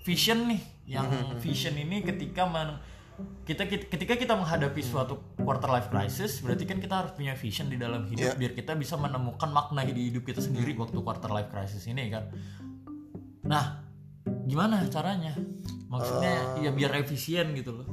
vision 0.00 0.46
nih, 0.46 0.62
yang 0.88 1.04
Hmm, 1.04 1.36
vision 1.36 1.74
ini 1.74 2.00
ketika 2.00 2.44
men- 2.44 2.78
kita 3.42 3.66
ketika 3.66 4.14
kita 4.14 4.34
menghadapi 4.36 4.78
suatu 4.78 5.34
quarter 5.40 5.66
life 5.72 5.88
crisis, 5.88 6.38
berarti 6.38 6.68
kan 6.68 6.78
kita 6.78 6.94
harus 7.02 7.12
punya 7.16 7.34
vision 7.34 7.66
di 7.66 7.74
dalam 7.74 8.06
hidup 8.06 8.32
Iya. 8.32 8.38
biar 8.38 8.52
kita 8.54 8.76
bisa 8.76 8.94
menemukan 8.94 9.50
makna 9.50 9.82
di 9.82 10.12
hidup 10.12 10.22
kita 10.22 10.38
sendiri 10.38 10.76
waktu 10.76 11.00
quarter 11.02 11.32
life 11.32 11.50
crisis 11.50 11.82
ini 11.86 12.12
kan. 12.12 12.30
Nah, 13.48 13.82
gimana 14.44 14.84
caranya? 14.86 15.32
Maksudnya 15.88 16.60
ya 16.60 16.70
biar 16.70 16.92
efisien 17.00 17.56
gitu 17.56 17.72
loh. 17.82 17.88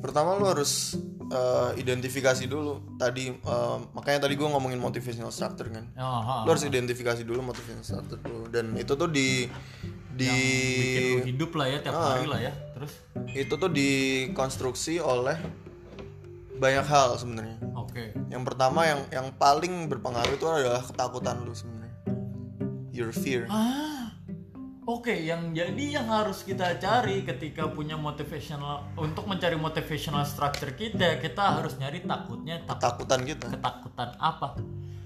pertama 0.00 0.32
lu 0.32 0.48
harus 0.48 0.96
eh, 1.28 1.70
identifikasi 1.76 2.48
dulu 2.48 2.96
tadi 2.96 3.28
eh, 3.36 3.76
makanya 3.92 4.24
tadi 4.24 4.32
gue 4.32 4.48
ngomongin 4.48 4.80
motivational 4.80 5.28
structure 5.28 5.68
kan 5.68 5.92
Aha. 5.92 6.44
lu 6.44 6.56
harus 6.56 6.64
identifikasi 6.64 7.20
dulu 7.20 7.52
motivational 7.52 7.84
structure 7.84 8.16
dulu 8.24 8.48
dan 8.48 8.72
itu 8.80 8.96
tuh 8.96 9.12
di 9.12 9.44
di 10.12 10.26
bikin 10.26 11.02
lu 11.12 11.18
hidup 11.26 11.50
lah 11.54 11.66
ya 11.66 11.78
tiap 11.80 11.94
Ah. 11.94 12.04
hari 12.12 12.26
lah 12.26 12.40
ya. 12.40 12.52
Terus 12.74 12.92
itu 13.30 13.52
tuh 13.52 13.70
dikonstruksi 13.70 14.98
oleh 14.98 15.36
banyak 16.54 16.84
hal 16.84 17.16
sebenarnya 17.16 17.56
oke. 17.74 18.28
yang 18.28 18.42
pertama 18.42 18.84
yang 18.84 19.00
yang 19.08 19.32
paling 19.34 19.88
berpengaruh 19.88 20.28
itu 20.30 20.44
adalah 20.44 20.82
ketakutan 20.82 21.40
lu 21.40 21.52
sebenarnya 21.52 21.96
your 22.90 23.10
fear 23.10 23.48
Ah. 23.48 24.12
Oke, 24.82 25.14
yang 25.14 25.54
jadi 25.54 25.94
yang 25.94 26.10
harus 26.10 26.42
kita 26.42 26.74
cari 26.76 27.22
ketika 27.22 27.70
punya 27.70 27.94
motivational 27.94 28.90
untuk 28.94 29.22
mencari 29.24 29.54
motivational 29.54 30.26
structure 30.26 30.74
kita, 30.74 31.14
kita 31.16 31.38
harus 31.54 31.78
nyari 31.78 32.02
takutnya 32.02 32.58
takut 32.66 32.98
ketakutan 32.98 33.20
kita 33.22 33.46
ketakutan 33.50 34.08
apa? 34.18 34.58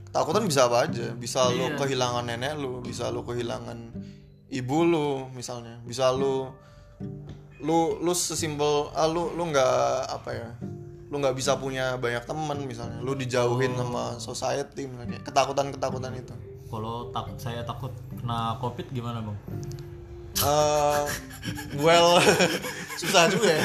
ketakutan 0.06 0.42
bisa 0.42 0.60
apa 0.64 0.88
aja 0.88 1.12
bisa 1.12 1.52
lu 1.52 1.68
Iya. 1.68 1.76
kehilangan 1.76 2.24
nenek 2.24 2.52
lu 2.56 2.80
bisa 2.80 3.12
lu 3.12 3.22
kehilangan 3.22 3.92
ibu 4.54 4.86
lu 4.86 5.08
misalnya. 5.34 5.82
Bisa 5.82 6.14
lu 6.14 6.48
lu 7.58 7.98
lu 7.98 8.12
sesimpel 8.14 8.94
ah, 8.94 9.10
lu 9.10 9.34
lu 9.34 9.50
nggak 9.50 10.12
apa 10.12 10.30
ya 10.36 10.50
lu 11.14 11.22
nggak 11.22 11.36
bisa 11.38 11.54
punya 11.58 11.94
banyak 11.98 12.26
teman 12.26 12.58
misalnya. 12.66 12.98
Lu 13.02 13.14
dijauhin 13.14 13.74
sama 13.78 14.18
society 14.18 14.90
misalnya. 14.90 15.22
Ketakutan 15.22 15.70
ketakutan 15.70 16.14
itu. 16.14 16.34
Kalau 16.66 17.14
takut 17.14 17.38
saya 17.38 17.62
takut 17.62 17.94
kena 18.18 18.58
covid 18.58 18.90
gimana 18.90 19.22
bang? 19.22 19.38
Eh, 20.36 21.02
well 21.76 22.18
susah 23.00 23.26
juga 23.26 23.48
ya 23.48 23.64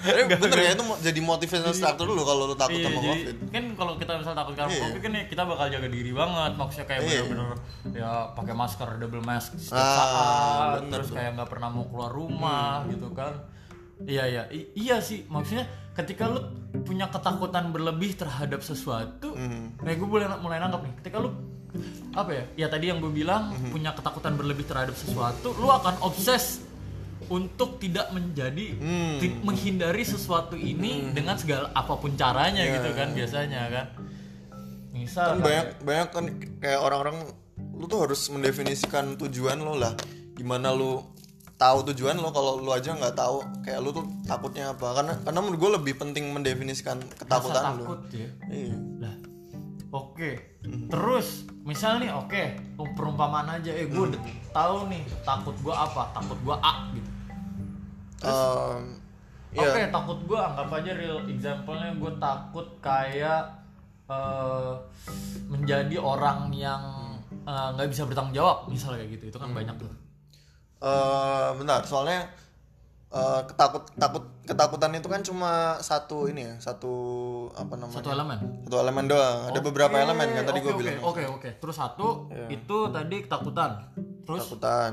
Tapi 0.00 0.20
bener 0.28 0.58
ya 0.60 0.70
itu 0.72 0.84
jadi 1.02 1.20
motivational 1.20 1.72
starter 1.72 2.04
dulu 2.04 2.22
kalau 2.22 2.46
lu 2.46 2.54
takut 2.54 2.76
Iya, 2.76 2.86
sama 2.86 2.98
jadi 3.00 3.10
covid 3.20 3.36
kan 3.48 3.64
kalau 3.74 3.92
kita 3.96 4.12
misal 4.16 4.34
takut 4.34 4.54
karena 4.54 4.70
Iya. 4.70 4.82
covid 4.84 5.00
kan 5.00 5.12
ya 5.12 5.22
kita 5.26 5.42
bakal 5.44 5.66
jaga 5.68 5.88
diri 5.88 6.12
banget 6.12 6.52
maksudnya 6.54 6.86
kayak 6.86 7.00
Iya. 7.04 7.22
bener-bener 7.24 7.58
ya 7.92 8.10
pakai 8.32 8.54
masker 8.54 8.88
double 8.96 9.22
mask 9.22 9.50
setiap 9.56 9.78
Ah, 9.78 9.96
saat 9.96 10.70
bener 10.78 10.90
terus 10.94 11.08
kayak 11.10 11.30
nggak 11.34 11.48
pernah 11.48 11.68
mau 11.68 11.84
keluar 11.84 12.10
rumah 12.10 12.72
Hmm. 12.80 12.90
gitu 12.92 13.08
kan 13.12 13.32
iya 14.00 14.24
iya 14.24 14.42
I- 14.48 14.70
iya 14.76 14.96
sih 15.00 15.26
maksudnya 15.26 15.66
ketika 15.92 16.26
lu 16.26 16.38
punya 16.80 17.06
ketakutan 17.08 17.70
berlebih 17.70 18.14
terhadap 18.14 18.62
sesuatu 18.62 19.34
Hmm. 19.34 19.74
kayak 19.76 19.96
gue 19.96 20.06
boleh 20.08 20.26
mulai 20.38 20.58
nangkap 20.58 20.80
nih 20.80 20.94
ketika 20.96 21.18
lu 21.18 21.34
apa 22.12 22.30
ya? 22.30 22.44
Ya 22.56 22.66
tadi 22.66 22.88
yang 22.88 22.98
gue 22.98 23.10
bilang 23.10 23.50
Hmm. 23.50 23.70
punya 23.70 23.92
ketakutan 23.92 24.34
berlebih 24.34 24.64
terhadap 24.64 24.94
sesuatu 24.94 25.52
lu 25.52 25.68
akan 25.68 26.00
obses 26.00 26.64
untuk 27.26 27.76
tidak 27.76 28.08
menjadi 28.08 28.72
Hmm. 28.74 29.16
ti- 29.18 29.36
menghindari 29.38 30.00
sesuatu 30.00 30.54
ini 30.54 31.12
dengan 31.12 31.36
segala 31.36 31.68
apa 31.70 31.94
pun 31.94 32.14
caranya 32.14 32.62
Iya, 32.62 32.74
gitu 32.74 32.90
kan 32.94 33.08
biasanya 33.12 33.60
kan. 33.68 33.86
Misal 34.90 35.26
kan 35.30 35.38
banyak 35.38 35.66
banyak 35.80 36.08
kan 36.08 36.24
kayak 36.58 36.80
orang-orang 36.80 37.16
lu 37.74 37.84
tuh 37.86 38.00
harus 38.02 38.20
mendefinisikan 38.28 39.14
tujuan 39.16 39.58
lo 39.58 39.76
lah. 39.76 39.92
Gimana 40.34 40.72
lu 40.72 41.04
tahu 41.54 41.84
tujuan 41.86 42.16
lo 42.16 42.30
kalau 42.30 42.56
lu 42.56 42.70
aja 42.70 42.90
nggak 42.92 43.14
tahu 43.14 43.42
kayak 43.60 43.78
lu 43.78 43.92
tuh 43.92 44.08
takutnya 44.24 44.72
apa. 44.72 44.96
Karena 44.96 45.12
karena 45.20 45.38
menurut 45.38 45.58
gue 45.58 45.70
lebih 45.76 45.94
penting 45.96 46.32
mendefinisikan 46.32 46.96
rasa 46.98 47.14
ketakutan 47.18 47.62
lu. 47.76 47.84
Takut 47.84 48.00
ya. 48.10 48.28
Iya. 48.48 48.76
Lah 48.98 49.14
oke. 49.92 50.30
Terus 50.90 51.48
misal 51.64 52.00
nih 52.00 52.10
oke 52.12 52.42
perumpamaan 52.96 53.60
aja 53.60 53.72
eh 53.72 53.88
gue 53.88 54.02
udah 54.12 54.22
tahu 54.52 54.88
nih 54.92 55.02
takut 55.24 55.56
gue 55.60 55.74
apa? 55.74 56.12
Takut 56.16 56.38
gue 56.44 56.56
A 56.56 56.72
gitu. 56.92 57.10
Iya. 59.48 59.64
Oke, 59.64 59.82
takut 59.88 60.18
gue 60.28 60.36
anggap 60.36 60.68
aja 60.68 60.92
real 60.92 61.24
example-nya 61.24 61.96
gue 61.96 62.12
takut 62.20 62.66
kayak 62.84 63.42
eh, 64.10 64.74
menjadi 65.48 65.96
orang 65.96 66.52
yang 66.52 66.82
eh, 67.48 67.68
nggak 67.72 67.88
bisa 67.88 68.04
bertanggung 68.04 68.36
jawab 68.36 68.68
misalnya 68.68 69.04
kayak 69.04 69.16
gitu. 69.16 69.24
Itu 69.32 69.38
kan 69.40 69.56
banyak 69.56 69.72
tuh. 69.80 69.88
Eh, 70.84 71.48
bentar 71.56 71.80
soalnya 71.82 72.28
eh, 73.10 73.40
ketakut 73.44 73.88
takut 73.94 74.24
ketakutan 74.42 74.92
itu 74.92 75.06
kan 75.06 75.20
cuma 75.20 75.52
satu 75.78 76.26
ini 76.26 76.42
ya 76.42 76.54
satu 76.58 76.92
apa 77.52 77.74
namanya 77.74 77.98
Satu 77.98 78.10
elemen. 78.10 78.38
satu 78.62 78.76
elemen 78.78 79.04
doang 79.06 79.38
ada 79.46 79.60
beberapa 79.60 79.94
elemen 79.94 80.28
kan 80.30 80.44
tadi 80.44 80.58
gue 80.58 80.68
Oke, 80.68 80.78
bilang 80.78 81.00
Oke, 81.02 81.22
oke. 81.24 81.48
Terus 81.58 81.76
satu 81.76 82.08
itu 82.48 82.76
tadi 82.88 83.16
ketakutan. 83.20 83.70
Terus 84.22 84.44
ketakutan 84.46 84.92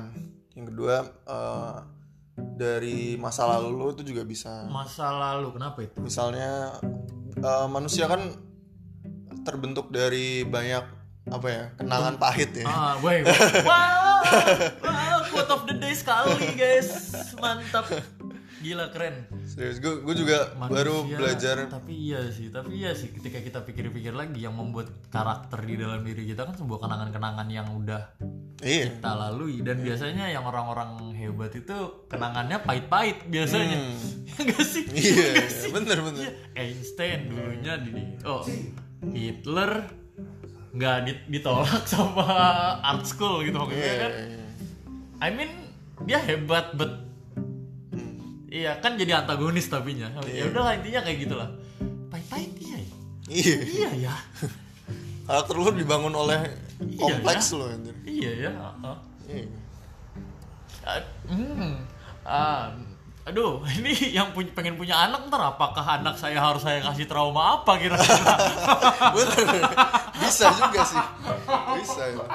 yang 0.52 0.66
kedua 0.66 0.96
eh, 1.04 1.76
dari 2.36 3.16
masa 3.16 3.48
lalu 3.48 3.68
lu 3.74 3.88
itu 3.92 4.04
juga 4.06 4.24
bisa 4.24 4.68
masa 4.68 5.08
lalu 5.08 5.52
kenapa 5.52 5.80
itu? 5.82 5.96
misalnya 6.00 6.76
eh, 7.36 7.68
manusia 7.68 8.08
kan 8.08 8.32
terbentuk 9.42 9.88
dari 9.88 10.42
banyak 10.42 10.84
apa 11.26 11.48
ya 11.48 11.64
kenangan 11.76 12.16
pahit 12.16 12.52
ya 12.54 12.66
Ah, 12.66 12.94
boy. 12.98 13.20
Wow, 13.22 13.66
wow, 13.66 15.05
quote 15.36 15.52
of 15.52 15.62
the 15.68 15.76
day 15.76 15.92
sekali 15.92 16.56
guys, 16.56 17.12
mantap. 17.36 17.92
gila 18.58 18.90
keren. 18.90 19.30
Serius 19.46 19.78
gue 19.78 20.02
gue 20.02 20.16
juga 20.18 20.50
baru 20.58 21.06
Manusia, 21.06 21.18
belajar. 21.22 21.56
tapi 21.70 21.94
iya 22.02 22.26
sih 22.28 22.50
tapi 22.50 22.74
iya 22.74 22.98
sih 22.98 23.14
ketika 23.14 23.38
kita 23.38 23.62
pikir-pikir 23.62 24.10
lagi 24.10 24.42
yang 24.42 24.58
membuat 24.58 24.90
karakter 25.14 25.62
di 25.62 25.78
dalam 25.78 26.02
diri 26.02 26.26
kita 26.26 26.50
kan 26.50 26.58
sebuah 26.58 26.82
kenangan-kenangan 26.82 27.46
yang 27.46 27.70
udah 27.70 28.18
iya. 28.66 28.90
kita 28.90 29.12
lalui. 29.14 29.62
Dan 29.62 29.86
biasanya 29.86 30.34
yang 30.34 30.50
orang-orang 30.50 31.14
hebat 31.14 31.54
itu 31.54 31.78
kenangannya 32.10 32.58
pahit-pahit 32.60 33.30
biasanya. 33.30 33.78
Ya 34.36 34.44
gak 34.52 34.66
sih? 34.68 34.84
Hmm. 34.84 34.98
iya 34.98 35.26
iya, 35.32 35.68
bener 35.72 35.98
bener. 36.02 36.28
Einstein 36.58 37.32
dulunya 37.32 37.80
di 37.80 37.92
oh 38.26 38.44
Hitler 39.14 39.72
nggak 40.76 40.98
di- 41.08 41.24
ditolak 41.32 41.88
sama 41.88 42.26
art 42.84 43.08
school 43.08 43.46
gitu 43.46 43.56
maksudnya 43.56 43.80
Iya, 43.86 43.96
kan? 43.96 44.12
iya. 44.12 44.45
I 45.26 45.34
mean 45.34 45.50
dia 46.06 46.22
hebat 46.22 46.78
but 46.78 47.02
iya 48.54 48.78
kan 48.78 48.94
jadi 48.94 49.26
antagonis 49.26 49.66
tapinya. 49.66 50.14
Ya 50.30 50.46
udahlah 50.46 50.78
intinya 50.78 51.02
kayak 51.02 51.18
gitulah. 51.26 51.50
Pahit-pahit 52.14 52.54
iya 52.62 52.78
ya. 52.78 52.96
iya. 53.34 53.56
Iya 53.66 53.90
ya. 54.06 54.16
Karakter 55.26 55.56
lu 55.58 55.74
dibangun 55.74 56.14
oleh 56.14 56.46
Iya, 56.76 57.02
kompleks 57.02 57.56
lo 57.58 57.66
anjir. 57.72 57.96
Iya 58.06 58.32
ya 58.36 58.52
iya. 59.26 59.48
Ah, 60.86 61.02
hmm. 61.26 61.74
Ah, 62.22 62.70
aduh, 63.26 63.66
ini 63.82 64.14
yang 64.14 64.32
punya, 64.32 64.54
pengen 64.54 64.78
punya 64.78 64.96
anak 65.02 65.26
ntar 65.28 65.42
apakah 65.58 65.82
anak 65.82 66.16
saya 66.22 66.38
harus 66.38 66.62
saya 66.62 66.80
kasih 66.86 67.10
trauma 67.10 67.62
apa 67.62 67.74
kira-kira? 67.82 68.36
bener 69.18 69.66
bisa 70.16 70.46
juga 70.58 70.82
sih 70.86 71.04
bisa 71.82 72.04
ya. 72.08 72.26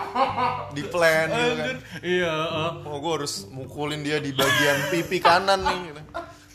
di 0.77 0.83
plan 0.87 1.27
gitu 1.33 1.55
kan 1.59 1.77
iya, 2.05 2.31
ah. 2.31 2.87
oh 2.87 2.99
gue 3.03 3.13
harus 3.23 3.51
mukulin 3.51 4.05
dia 4.05 4.23
di 4.23 4.31
bagian 4.31 4.93
pipi 4.93 5.19
kanan 5.19 5.65
nih 5.65 5.79
gitu. 5.91 6.03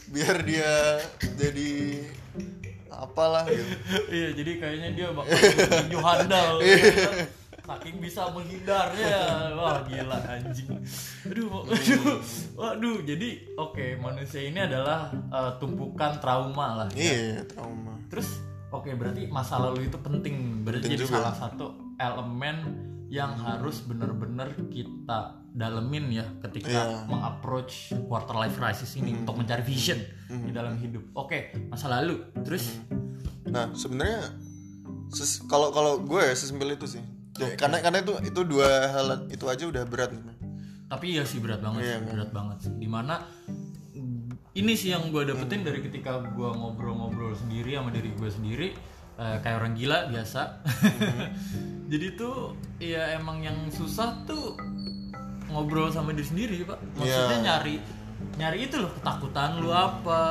biar 0.06 0.36
dia 0.46 1.02
jadi 1.36 1.72
apalah 2.96 3.44
gitu 3.48 3.76
iya. 4.16 4.30
Jadi 4.32 4.52
kayaknya 4.60 4.90
dia 4.96 5.08
bakal 5.12 5.36
tinju 5.36 6.00
handal. 6.00 6.54
kan? 6.64 7.16
Saking 7.66 7.98
bisa 7.98 8.30
menghindarnya, 8.30 9.18
wah 9.58 9.82
gila 9.82 10.22
anjing. 10.22 10.70
Aduh, 11.26 11.66
aduh, 11.66 12.22
waduh. 12.62 12.98
Jadi 13.02 13.58
oke 13.58 13.98
manusia 13.98 14.46
ini 14.46 14.62
adalah 14.62 15.10
eh, 15.10 15.52
tumpukan 15.58 16.22
trauma 16.22 16.86
lah. 16.86 16.88
ya. 16.94 17.02
iya 17.02 17.42
trauma 17.42 17.98
Terus 18.06 18.38
oke 18.70 18.94
berarti 18.94 19.26
masa 19.28 19.58
lalu 19.58 19.90
itu 19.90 19.98
penting 19.98 20.62
berarti 20.62 20.86
Penting 20.86 20.94
jadi 20.94 21.04
juga. 21.10 21.16
salah 21.18 21.34
satu 21.34 21.66
elemen 21.98 22.58
yang 23.10 23.34
harus 23.34 23.82
benar-benar 23.82 24.54
kita 24.70 25.42
dalemin 25.50 26.12
ya 26.14 26.26
ketika. 26.46 27.02
Hmm. 27.02 27.18
mengapproach 27.18 27.98
quarter 28.06 28.36
life 28.38 28.62
crisis 28.62 28.94
ini 28.94 29.18
untuk 29.18 29.42
mencari 29.42 29.66
vision 29.66 29.98
di 30.30 30.54
dalam 30.54 30.78
hidup. 30.78 31.02
Oke, 31.18 31.50
masa 31.66 31.90
lalu. 31.90 32.22
Terus 32.46 32.78
nah 33.46 33.74
sebenarnya 33.74 34.38
kalau 35.48 35.70
kalau 35.72 35.98
gue 36.02 36.22
ya 36.22 36.34
sesimpel 36.34 36.76
itu 36.76 36.86
sih 36.86 37.04
Ya, 37.36 37.52
karena 37.60 37.84
karena 37.84 38.00
itu 38.00 38.14
itu 38.24 38.42
dua 38.48 38.68
hal 38.96 39.28
itu 39.28 39.46
aja 39.52 39.68
udah 39.68 39.84
berat 39.84 40.12
tapi 40.86 41.18
iya 41.18 41.26
sih 41.26 41.42
berat 41.42 41.60
banget 41.66 41.82
Iya, 41.82 41.98
sih, 41.98 42.06
berat 42.14 42.30
banget 42.32 42.58
sih. 42.62 42.72
Di 42.78 42.88
mana 42.88 43.26
ini 44.56 44.72
sih 44.78 44.96
yang 44.96 45.12
gue 45.12 45.28
dapetin 45.28 45.68
dari 45.68 45.84
ketika 45.84 46.22
gue 46.24 46.50
ngobrol-ngobrol 46.56 47.36
sendiri 47.36 47.76
sama 47.76 47.92
diri 47.92 48.16
gue 48.16 48.30
sendiri 48.32 48.68
eh, 49.18 49.38
kayak 49.44 49.58
orang 49.60 49.74
gila 49.76 50.08
biasa. 50.08 50.62
Jadi 51.92 52.08
tuh 52.16 52.56
ya 52.80 53.18
emang 53.18 53.44
yang 53.44 53.58
susah 53.68 54.24
tuh 54.24 54.56
ngobrol 55.52 55.92
sama 55.92 56.16
diri 56.16 56.28
sendiri 56.30 56.58
pak. 56.64 56.80
Maksudnya 56.96 57.36
Iya. 57.36 57.44
nyari 57.44 57.76
nyari 58.40 58.58
itu 58.70 58.76
loh 58.80 58.92
ketakutan 58.96 59.60
lu 59.60 59.74
apa. 59.76 60.24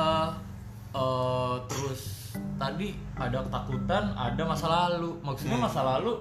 eh 0.95 1.55
terus 1.67 2.31
tadi 2.55 2.95
ada 3.19 3.43
ketakutan, 3.43 4.15
ada 4.15 4.41
masa 4.47 4.65
lalu. 4.71 5.19
Maksudnya 5.19 5.59
masa 5.59 5.83
lalu 5.83 6.15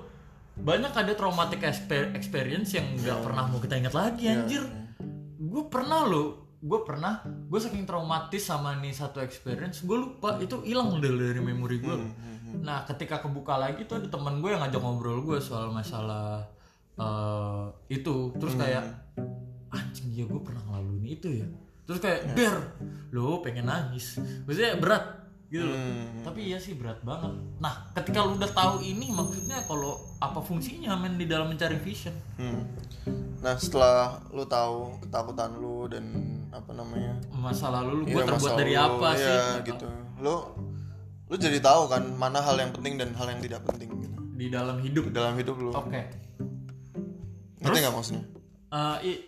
banyak 0.55 0.93
ada 0.95 1.13
traumatic 1.19 1.67
exper- 1.67 2.15
experience 2.15 2.75
yang 2.75 2.87
nggak 2.99 3.19
pernah 3.27 3.51
mau 3.51 3.59
kita 3.59 3.75
ingat 3.79 3.95
lagi 3.95 4.31
anjir. 4.31 4.63
gue 5.39 5.65
pernah 5.67 6.07
lo 6.07 6.57
gue 6.65 6.81
pernah 6.87 7.21
gue 7.27 7.61
saking 7.61 7.85
traumatis 7.85 8.41
sama 8.41 8.73
nih 8.81 8.97
satu 8.97 9.21
experience 9.21 9.85
gue 9.85 9.99
lupa 9.99 10.41
itu 10.41 10.65
hilang 10.65 10.97
dari 11.03 11.37
memori 11.43 11.77
gue 11.77 11.97
nah 12.65 12.87
ketika 12.87 13.21
kebuka 13.21 13.59
lagi 13.59 13.85
tuh 13.85 14.01
ada 14.01 14.09
teman 14.09 14.39
gue 14.39 14.55
yang 14.55 14.63
ngajak 14.63 14.81
ngobrol 14.81 15.21
gue 15.27 15.39
soal 15.43 15.75
masalah 15.75 16.55
eh, 16.99 17.65
itu. 17.91 18.31
Terus 18.39 18.55
kayak 18.55 18.85
anjing 19.75 20.15
ya 20.15 20.25
gue 20.29 20.41
pernah 20.43 20.63
ngelaluin 20.71 21.07
itu 21.07 21.29
ya. 21.43 21.47
Terus 21.85 21.99
kayak 22.01 22.33
ber 22.33 22.55
lo 23.11 23.43
pengen 23.43 23.69
nangis. 23.69 24.19
Maksudnya 24.47 24.79
berat 24.79 25.24
gitu 25.47 25.63
loh. 25.63 25.77
tapi 26.23 26.41
iya 26.47 26.57
sih 26.57 26.75
berat 26.75 26.99
banget. 27.01 27.31
Nah 27.59 27.89
ketika 27.93 28.21
lu 28.21 28.35
udah 28.35 28.49
tahu 28.49 28.81
ini 28.81 29.09
maksudnya 29.09 29.63
kalau 29.63 29.95
apa 30.19 30.39
fungsinya 30.39 30.95
men 30.95 31.15
di 31.15 31.25
dalam 31.25 31.47
mencari 31.47 31.77
vision? 31.77 32.13
Hmm. 32.35 32.65
Nah 33.39 33.55
setelah 33.55 34.19
lu 34.29 34.43
tahu 34.43 34.99
ketakutan 35.01 35.55
lu 35.55 35.87
dan 35.87 36.05
apa 36.51 36.71
namanya? 36.71 37.21
Masa 37.31 37.69
lalu 37.69 37.91
lu 37.99 38.05
gue 38.05 38.17
Iya, 38.17 38.27
terbuat 38.27 38.53
dari 38.55 38.73
lalu, 38.73 38.95
apa 38.95 39.09
iya, 39.13 39.27
sih? 39.27 39.39
gitu. 39.69 39.87
Lu 40.19 40.35
lu 41.25 41.35
jadi 41.37 41.59
tahu 41.59 41.87
kan 41.87 42.03
mana 42.15 42.39
hal 42.39 42.57
yang 42.57 42.71
penting 42.71 42.97
dan 42.97 43.13
hal 43.13 43.27
yang 43.27 43.39
tidak 43.39 43.61
penting 43.65 43.89
gitu. 44.01 44.17
Di 44.35 44.47
dalam 44.49 44.77
hidup? 44.79 45.05
Dalam 45.11 45.35
hidup 45.35 45.57
lu. 45.57 45.71
Oke. 45.71 46.03
Ngerti 47.59 47.79
nggak 47.79 47.95
maksudnya? 47.95 48.25
Eh, 48.69 48.97
i- 49.07 49.23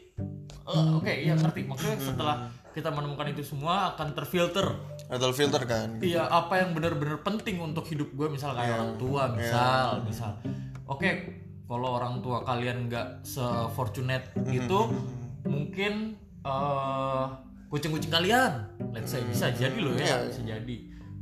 eh, 0.67 0.89
oke 0.93 1.13
iya 1.15 1.35
ngerti. 1.35 1.61
Maksudnya 1.65 1.97
setelah 1.99 2.37
kita 2.73 2.91
menemukan 2.91 3.31
itu 3.31 3.41
semua 3.41 3.95
akan 3.95 4.13
terfilter 4.13 4.77
atau 5.07 5.31
filter 5.31 5.63
kan 5.67 6.03
Iya, 6.03 6.27
apa 6.27 6.59
yang 6.63 6.75
benar-benar 6.75 7.23
penting 7.23 7.63
untuk 7.63 7.87
hidup 7.87 8.11
gue, 8.15 8.27
misal 8.27 8.55
kayak 8.59 8.75
orang 8.75 8.95
tua, 8.99 9.23
misal, 9.31 10.03
misal. 10.03 10.33
Oke, 10.87 11.11
kalau 11.67 11.99
orang 11.99 12.23
tua 12.23 12.43
kalian 12.43 12.91
nggak 12.91 13.23
se-fortunate 13.23 14.35
itu, 14.51 14.81
mungkin 15.47 16.19
eh, 16.43 17.25
kucing-kucing 17.71 18.11
kalian, 18.11 18.67
let's 18.95 19.11
say 19.15 19.23
bisa 19.23 19.51
jadi 19.55 19.79
loh 19.79 19.95
ya, 19.95 20.27
bisa 20.27 20.43
jadi. 20.43 20.77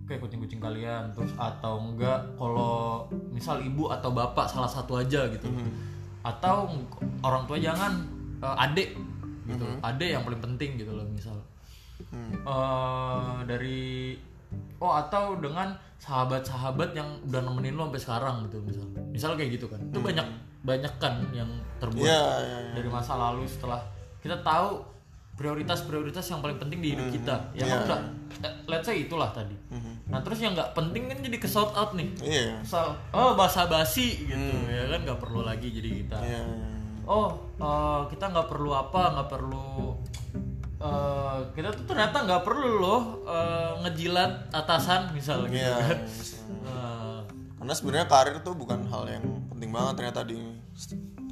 Oke, 0.04 0.20
kucing-kucing 0.20 0.60
kalian, 0.60 1.12
terus 1.16 1.32
atau 1.40 1.80
enggak 1.80 2.36
kalau 2.36 3.08
misal 3.32 3.56
ibu 3.60 3.88
atau 3.88 4.12
bapak 4.12 4.48
salah 4.48 4.68
satu 4.68 5.00
aja 5.00 5.28
gitu, 5.32 5.48
atau 6.20 6.68
orang 7.24 7.44
tua 7.48 7.56
jangan 7.60 8.04
eh, 8.40 8.64
adik 8.68 8.96
gitu, 9.44 9.64
adik 9.80 10.08
yang 10.08 10.24
paling 10.24 10.40
penting 10.40 10.80
gitu 10.80 10.92
loh 10.92 11.04
misal 11.08 11.36
eh 12.44 13.36
dari 13.48 14.14
oh 14.78 14.92
atau 14.94 15.38
dengan 15.38 15.72
sahabat-sahabat 15.98 16.92
yang 16.92 17.08
udah 17.26 17.40
nemenin 17.40 17.74
lo 17.74 17.88
sampai 17.88 18.02
sekarang 18.02 18.36
gitu 18.46 18.58
misal. 18.60 18.84
Misal 19.10 19.30
kayak 19.38 19.50
gitu 19.56 19.66
kan. 19.72 19.80
Itu 19.88 20.00
banyak 20.04 20.26
banyak 20.64 20.94
kan 20.96 21.20
yang 21.36 21.48
terbuat 21.76 22.04
Iya, 22.08 22.24
iya, 22.40 22.58
iya. 22.68 22.72
dari 22.76 22.88
masa 22.88 23.16
lalu 23.20 23.44
setelah 23.44 23.80
kita 24.24 24.40
tahu 24.40 24.80
prioritas-prioritas 25.34 26.24
yang 26.30 26.40
paling 26.40 26.56
penting 26.62 26.78
di 26.78 26.88
hidup 26.94 27.08
kita. 27.10 27.36
Ya 27.58 27.64
kan 27.66 27.78
udah 27.84 28.00
let's 28.70 28.86
say 28.86 29.02
itulah 29.02 29.32
tadi. 29.34 29.56
Nah 30.08 30.20
terus 30.22 30.38
yang 30.38 30.54
nggak 30.54 30.72
penting 30.76 31.10
kan 31.10 31.18
jadi 31.18 31.36
ke 31.40 31.48
shout 31.50 31.74
out 31.74 31.92
nih. 31.98 32.06
Misal 32.62 32.94
oh 33.10 33.34
basa 33.34 33.66
basi 33.66 34.24
gitu 34.28 34.54
ya 34.70 34.94
kan? 34.94 35.00
Nggak 35.02 35.18
perlu 35.20 35.42
lagi 35.42 35.68
jadi 35.72 35.90
kita. 36.04 36.18
Iya 36.22 36.40
iya. 36.42 36.68
oh 37.04 37.36
eh, 37.60 38.02
kita 38.08 38.32
nggak 38.32 38.48
perlu 38.48 38.72
apa 38.72 39.12
nggak 39.12 39.28
perlu 39.28 39.92
eh, 40.84 41.38
kita 41.52 41.68
tuh 41.72 41.84
ternyata 41.86 42.16
nggak 42.22 42.42
perlu 42.42 42.70
loh 42.78 43.02
eh, 43.24 43.72
ngejilat 43.80 44.32
atasan 44.50 45.10
misal 45.10 45.44
gitu 45.44 45.56
Iya, 45.56 45.74
kan 45.74 45.96
iya. 45.98 46.38
Eh, 46.62 47.18
karena 47.56 47.72
sebenarnya 47.72 48.06
karir 48.06 48.36
tuh 48.40 48.54
bukan 48.54 48.84
hal 48.84 49.08
yang 49.08 49.24
penting 49.48 49.70
banget 49.70 49.94
ternyata 49.96 50.20
di 50.22 50.36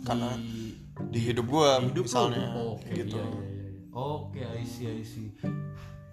karena 0.02 0.28
di 0.34 0.72
di 1.04 1.20
hidup 1.20 1.46
gua 1.46 1.76
hidup 1.78 2.04
misalnya 2.04 2.48
lo 2.50 2.74
oke 2.74 2.88
gitu 2.88 3.16
iya, 3.16 3.28
iya, 3.28 3.40
iya. 3.44 3.70
oke 3.90 4.40
I 4.40 4.62
see 4.62 4.86
I 4.88 5.02
see 5.02 5.28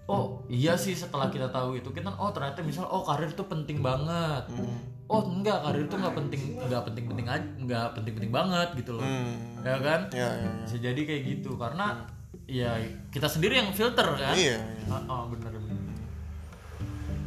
oh 0.06 0.42
iya 0.46 0.74
sih 0.74 0.92
setelah 0.92 1.26
kita 1.26 1.48
tahu 1.48 1.74
itu 1.74 1.88
kita 1.88 2.10
oh 2.12 2.30
ternyata 2.30 2.60
misal 2.60 2.84
oh 2.84 3.00
karir 3.00 3.30
tuh 3.30 3.46
penting 3.46 3.80
banget 3.80 4.44
Hmm. 4.50 4.76
oh 5.08 5.22
enggak 5.28 5.58
karir 5.60 5.86
tuh 5.86 5.96
nggak 5.96 6.14
penting 6.14 6.42
nggak 6.60 6.82
penting 6.84 7.04
penting 7.06 7.26
aja 7.26 7.46
nggak 7.56 7.86
penting 7.94 8.12
penting 8.14 8.32
banget 8.32 8.68
gitu 8.74 8.92
loh 8.92 9.02
Hmm. 9.02 9.58
ya 9.60 9.76
kan 9.78 10.00
Iya, 10.10 10.28
iya, 10.28 10.44
iya. 10.44 10.50
bisa 10.64 10.76
jadi 10.78 11.00
kayak 11.00 11.22
gitu 11.28 11.50
karena 11.54 11.86
ya 12.50 12.74
kita 13.08 13.26
sendiri 13.26 13.54
yang 13.56 13.70
filter 13.70 14.02
kan 14.10 14.34
Iya, 14.34 14.58
iya. 14.58 14.84
Ah, 14.88 15.02
ah, 15.06 15.22
bener 15.26 15.50
bener 15.52 15.78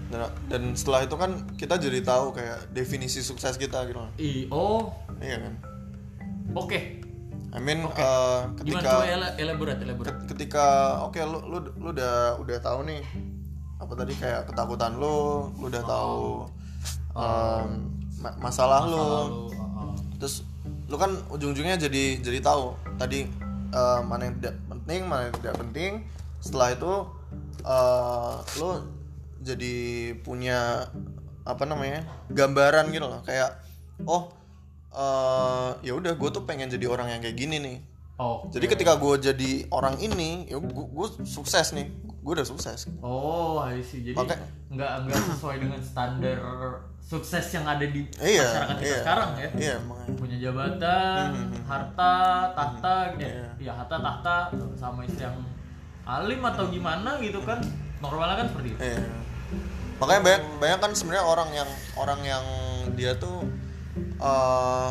Dan, 0.08 0.22
dan 0.46 0.62
setelah 0.74 1.02
itu 1.02 1.16
kan 1.16 1.32
kita 1.56 1.80
jadi 1.80 2.00
tahu 2.00 2.38
kayak 2.38 2.70
definisi 2.70 3.20
sukses 3.20 3.58
kita 3.58 3.82
gitu. 3.88 3.98
I, 4.16 4.46
oh 4.48 4.94
Iya 5.18 5.42
kan? 5.42 5.54
oke 6.54 6.80
I 7.50 7.60
mean 7.60 7.86
uh, 7.86 8.46
gimana 8.60 8.82
ketika 8.82 8.90
coba 8.92 9.06
ele- 9.08 9.36
elaborate 9.40 9.80
elaborate 9.82 10.10
ket- 10.10 10.26
ketika 10.28 10.66
oke 11.02 11.18
lu 11.18 11.40
lu 11.44 11.58
lu 11.78 11.88
udah 11.90 12.38
udah 12.38 12.58
tahu 12.60 12.84
nih 12.84 13.02
apa 13.78 13.94
tadi 13.96 14.14
kayak 14.14 14.48
ketakutan 14.48 14.96
lu, 14.96 15.50
lu 15.56 15.66
udah 15.68 15.84
tahu 15.84 16.46
um, 17.14 17.68
ma- 18.18 18.38
masalah, 18.40 18.86
lu. 18.86 18.96
lalu 18.96 19.54
ah, 19.54 19.66
ah. 19.82 19.94
Terus 20.18 20.46
lu 20.88 20.96
kan 20.96 21.14
ujung-ujungnya 21.30 21.78
jadi 21.78 22.22
jadi 22.22 22.40
tahu 22.40 22.74
tadi 22.96 23.26
uh, 23.70 24.02
mana 24.02 24.30
yang 24.30 24.36
tidak 24.42 24.56
penting, 24.84 25.08
mana 25.08 25.32
yang 25.32 25.36
tidak 25.40 25.56
penting. 25.58 25.92
Setelah 26.44 26.70
itu 26.76 26.94
eh, 27.64 28.36
lo 28.60 28.72
jadi 29.44 29.76
punya 30.24 30.88
apa 31.44 31.64
namanya 31.68 32.08
gambaran 32.32 32.88
gitu 32.96 33.04
loh 33.04 33.20
kayak 33.28 33.60
oh 34.08 34.32
eh, 34.96 35.70
ya 35.84 35.92
udah 35.96 36.16
gue 36.16 36.30
tuh 36.32 36.44
pengen 36.48 36.72
jadi 36.72 36.88
orang 36.88 37.12
yang 37.12 37.20
kayak 37.24 37.38
gini 37.40 37.60
nih 37.60 37.80
Oh. 38.14 38.46
jadi 38.54 38.70
ketika 38.70 38.94
gue 39.02 39.18
jadi 39.18 39.52
orang 39.74 39.98
ini 39.98 40.46
ya 40.46 40.62
gue 40.62 41.08
sukses 41.26 41.74
nih 41.74 41.90
gue 42.24 42.34
udah 42.34 42.48
sukses 42.48 42.88
Oh, 43.00 43.60
I 43.60 43.78
see. 43.80 44.02
Jadi 44.02 44.16
Maka- 44.16 44.40
nggak 44.70 44.92
nggak 45.06 45.22
sesuai 45.30 45.56
dengan 45.60 45.78
standar 45.78 46.40
sukses 47.00 47.46
yang 47.52 47.68
ada 47.68 47.84
di 47.84 48.08
iya 48.18 48.42
masyarakat 48.42 48.76
kita 48.76 48.88
iya 48.88 48.98
sekarang 48.98 49.30
ya. 49.36 49.50
iya 49.54 49.76
makanya 49.78 50.16
Punya 50.16 50.38
jabatan, 50.40 51.28
harta, 51.64 52.16
tahta, 52.52 52.96
ya, 53.14 53.28
Iya. 53.28 53.46
ya 53.60 53.72
harta, 53.76 53.96
tahta 54.00 54.38
sama 54.74 55.04
istri 55.04 55.22
yang 55.22 55.36
alim 56.04 56.42
atau 56.42 56.68
gimana 56.68 57.20
gitu 57.20 57.44
kan. 57.44 57.60
Normalnya 58.00 58.40
kan 58.40 58.48
seperti 58.50 58.70
itu. 58.72 58.82
Iya. 58.82 59.04
Makanya 59.96 60.22
banyak 60.22 60.44
banyak 60.58 60.80
kan 60.80 60.92
sebenarnya 60.92 61.24
orang 61.24 61.50
yang 61.54 61.70
orang 61.94 62.20
yang 62.24 62.46
dia 62.96 63.14
tuh 63.16 63.46
eh, 64.18 64.90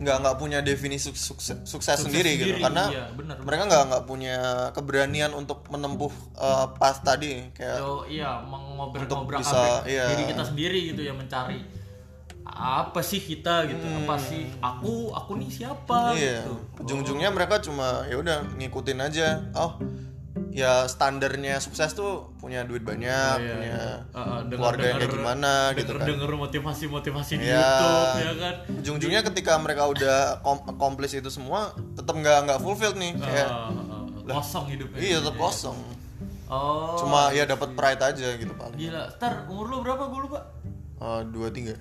nggak 0.00 0.16
nggak 0.24 0.36
punya 0.40 0.58
definisi 0.64 1.12
sukses, 1.12 1.60
sukses, 1.68 2.00
sendiri, 2.00 2.40
gitu. 2.40 2.56
sendiri, 2.56 2.64
karena 2.64 2.84
iya, 2.88 3.04
benar, 3.12 3.36
mereka 3.44 3.62
nggak 3.68 3.82
nggak 3.92 4.04
punya 4.08 4.36
keberanian 4.72 5.30
untuk 5.36 5.68
menempuh 5.68 6.08
eh, 6.40 6.66
path 6.80 7.04
tadi 7.04 7.52
kayak 7.52 7.78
So, 7.84 8.08
iya 8.08 8.40
mengobrak-ngobrak 8.40 9.44
bisa, 9.44 9.84
iya. 9.84 10.08
diri 10.16 10.24
kita 10.32 10.42
sendiri 10.48 10.80
gitu 10.96 11.04
ya 11.04 11.12
mencari 11.12 11.60
apa 12.50 13.00
sih 13.04 13.20
kita 13.20 13.68
gitu 13.68 13.84
apa 14.04 14.16
sih 14.18 14.48
aku 14.58 15.12
aku 15.12 15.38
nih 15.38 15.50
siapa 15.52 16.16
iya. 16.16 16.42
gitu. 16.42 16.56
ujung-ujungnya 16.82 17.30
mereka 17.30 17.60
cuma 17.60 18.08
ya 18.08 18.16
udah 18.16 18.42
ngikutin 18.56 18.98
aja. 19.04 19.44
Oh 19.52 19.76
ya 20.50 20.84
standarnya 20.84 21.58
sukses 21.58 21.90
tuh 21.90 22.30
punya 22.36 22.62
duit 22.62 22.80
banyak 22.80 23.36
Iya, 23.36 23.50
punya 23.50 23.66
iya. 23.66 23.86
Uh, 24.08 24.18
uh, 24.18 24.38
denger- 24.40 24.50
keluarga 24.52 24.80
yang 24.80 24.90
kayak 24.92 25.02
denger- 25.04 25.18
gimana 25.18 25.52
gitu 25.70 25.80
denger, 25.82 25.96
kan. 25.96 26.06
denger 26.08 26.30
motivasi-motivasi 26.38 27.32
di 27.32 27.44
Iya. 27.44 27.58
YouTube 27.60 28.14
ya 28.20 28.32
kan? 28.36 28.54
Ujung-ujungnya 28.76 29.20
ketika 29.24 29.52
mereka 29.56 29.82
udah 29.86 30.18
kom- 30.40 30.66
accomplish 30.68 31.14
itu 31.14 31.28
semua 31.28 31.60
tetap 31.92 32.12
nggak 32.12 32.38
nggak 32.44 32.58
fulfilled 32.58 32.94
nih 32.96 33.12
kayak 33.16 33.48
Uh, 33.48 33.70
uh, 33.70 34.04
uh, 34.22 34.32
kosong 34.32 34.64
hidupnya. 34.68 34.98
iya 34.98 35.16
tetap 35.18 35.36
kosong. 35.36 35.78
Oh 36.46 36.98
cuma 36.98 37.30
ya 37.30 37.42
dapat 37.44 37.70
pride 37.72 38.02
aja 38.04 38.28
gitu 38.32 38.50
paling. 38.52 38.74
Gila. 38.76 39.06
Ntar 39.16 39.46
umur 39.46 39.66
lu 39.66 39.76
berapa? 39.80 40.02
Gue 40.04 40.20
lupa 40.24 40.50
Eh, 41.00 41.22
dua 41.32 41.48
tiga. 41.48 41.72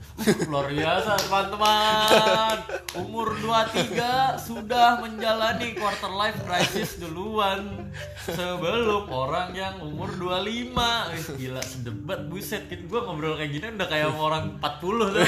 Luar 0.48 0.72
biasa 0.72 1.20
teman-teman. 1.28 2.56
Umur 3.04 3.36
23 3.44 4.40
sudah 4.40 5.04
menjalani 5.04 5.76
quarter 5.76 6.08
life 6.08 6.40
crisis 6.48 6.96
duluan. 7.04 7.92
Sebelum 8.24 9.12
orang 9.12 9.52
yang 9.52 9.76
umur 9.84 10.08
25 10.16 10.72
Wih, 11.12 11.28
gila 11.36 11.60
sedebat 11.60 12.32
buset. 12.32 12.72
Gue 12.72 13.00
ngobrol 13.04 13.36
kayak 13.36 13.52
gini 13.52 13.68
udah 13.76 13.90
kayak 13.92 14.08
orang 14.16 14.56
40 14.64 15.12
tuh. 15.12 15.24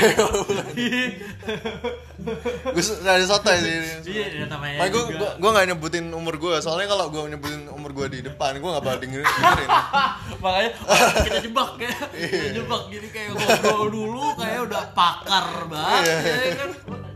Gue 2.72 2.84
ada 3.02 3.26
sotoy 3.26 3.58
sih 3.58 4.14
iya 4.14 4.46
namanya 4.46 4.86
gue 4.94 5.04
gue 5.18 5.50
nggak 5.50 5.68
nyebutin 5.74 6.06
umur 6.14 6.38
gue 6.38 6.54
soalnya 6.62 6.94
kalau 6.94 7.10
gue 7.10 7.34
nyebutin 7.34 7.66
umur 7.74 7.81
gue 7.92 8.08
di 8.08 8.20
depan 8.24 8.58
gue 8.58 8.66
nggak 8.66 8.84
bakal 8.84 9.00
dengerin, 9.00 9.28
dengerin. 9.28 9.70
makanya 10.44 10.70
oh, 10.82 11.12
kita 11.22 11.38
jebak 11.44 11.72
ya. 11.78 11.94
Kita 12.32 12.48
jebak 12.56 12.82
gini 12.88 13.08
kayak 13.12 13.30
ngobrol 13.36 13.84
dulu 13.92 14.26
kayak 14.36 14.60
udah 14.66 14.84
pakar 14.92 15.46
banget 15.68 16.04
ya 16.24 16.52
kan? 16.58 16.70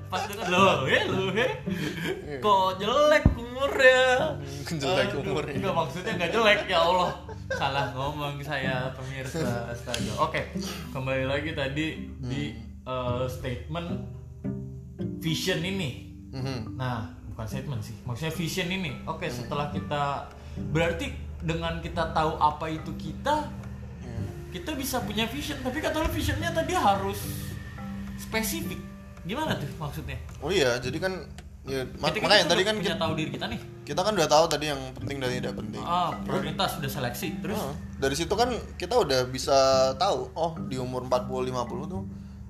Pas 0.06 0.22
denger 0.28 0.48
lo 0.48 0.86
he 0.86 1.00
lo 1.08 1.24
he. 1.34 1.48
Kok 2.38 2.68
jelek 2.78 3.26
umurnya 3.34 4.04
Jelek 4.68 5.10
umurnya. 5.16 5.54
enggak 5.56 5.74
maksudnya 5.74 6.12
nggak 6.16 6.32
jelek 6.32 6.60
ya 6.68 6.80
Allah. 6.84 7.12
Salah 7.52 7.86
ngomong 7.94 8.42
saya 8.42 8.92
pemirsa 8.94 9.70
astaga. 9.70 10.14
Oke 10.20 10.52
kembali 10.92 11.26
lagi 11.26 11.52
tadi 11.54 11.86
di 12.20 12.54
eh, 12.84 13.24
statement 13.26 13.90
vision 15.20 15.62
ini. 15.62 15.90
Mhm. 16.30 16.78
Nah, 16.78 17.10
bukan 17.32 17.46
statement 17.46 17.82
sih. 17.82 17.96
Maksudnya 18.06 18.34
vision 18.34 18.70
ini. 18.70 18.92
Oke, 19.06 19.26
setelah 19.26 19.74
kita 19.74 20.30
berarti 20.66 21.12
dengan 21.40 21.78
kita 21.78 22.10
tahu 22.10 22.36
apa 22.36 22.66
itu 22.68 22.92
kita, 22.96 23.48
kita 24.50 24.72
bisa 24.74 25.00
punya 25.00 25.26
vision. 25.26 25.60
Tapi 25.60 25.78
kata 25.78 26.00
lu 26.00 26.10
visionnya 26.10 26.50
tadi 26.50 26.72
harus 26.72 27.20
spesifik. 28.18 28.80
Gimana 29.22 29.54
tuh 29.54 29.66
maksudnya? 29.76 30.22
oh 30.38 30.48
iya 30.48 30.78
jadi 30.78 30.98
kan 31.00 31.26
ya 31.66 31.82
ma- 31.98 32.08
Ketika 32.08 32.30
makanya 32.30 32.40
kita 32.40 32.46
tadi 32.48 32.62
udah 32.62 32.68
kan 32.68 32.76
kita, 32.78 32.96
tahu 32.96 33.14
diri 33.16 33.30
kita 33.32 33.46
nih. 33.48 33.60
kita 33.82 34.00
kan 34.00 34.14
udah 34.14 34.30
tahu 34.30 34.46
tadi 34.46 34.66
yang 34.68 34.82
penting 34.94 35.18
dan 35.18 35.30
tidak 35.32 35.54
penting 35.56 35.82
Ah, 35.82 36.14
prioritas 36.22 36.70
sudah 36.78 36.92
seleksi. 36.92 37.42
Terus 37.42 37.58
Heeh. 37.58 37.74
dari 37.98 38.14
situ 38.14 38.30
kan 38.32 38.50
kita 38.76 38.94
udah 38.96 39.26
bisa 39.26 39.58
tahu 39.96 40.30
oh 40.32 40.54
di 40.64 40.78
umur 40.78 41.02
40 41.04 41.26
50 41.50 41.90
tuh 41.90 42.04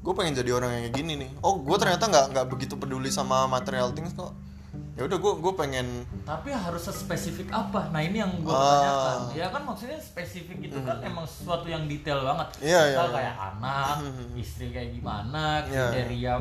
gue 0.04 0.13
pengen 0.13 0.36
jadi 0.36 0.52
orang 0.54 0.70
yang 0.70 0.84
kayak 0.84 0.96
gini 0.96 1.13
nih 1.18 1.30
oh 1.39 1.58
gue 1.58 1.78
ternyata 1.80 2.06
nggak 2.06 2.26
nggak 2.30 2.46
begitu 2.48 2.76
peduli 2.76 3.08
sama 3.08 3.48
material 3.48 3.89
things 3.89 4.12
kok 4.12 4.36
ya 4.95 5.03
udah 5.03 5.17
gue 5.17 5.34
gue 5.38 5.53
pengen 5.55 5.88
tapi 6.23 6.49
harus 6.49 6.88
spesifik 6.88 7.51
apa? 7.51 7.91
Nah, 7.91 7.99
ini 7.99 8.17
yang 8.17 8.31
gua 8.39 8.49
Ah. 8.49 8.63
pertanyakan. 8.63 9.17
Ya 9.36 9.47
kan 9.49 9.62
maksudnya 9.62 9.99
spesifik 9.99 10.58
itu 10.63 10.79
kan 10.79 10.97
emang 10.99 11.21
sesuatu 11.21 11.67
yang 11.67 11.84
detail 11.86 12.23
banget. 12.23 12.47
Iya, 12.63 12.81
iya, 12.81 12.95
Misal 12.95 13.05
iya. 13.05 13.13
kayak 13.13 13.36
anak, 13.51 13.95
istri 14.34 14.65
kayak 14.69 14.89
gimana, 14.91 15.43
Iya. 15.62 15.91
kriteria 15.91 16.34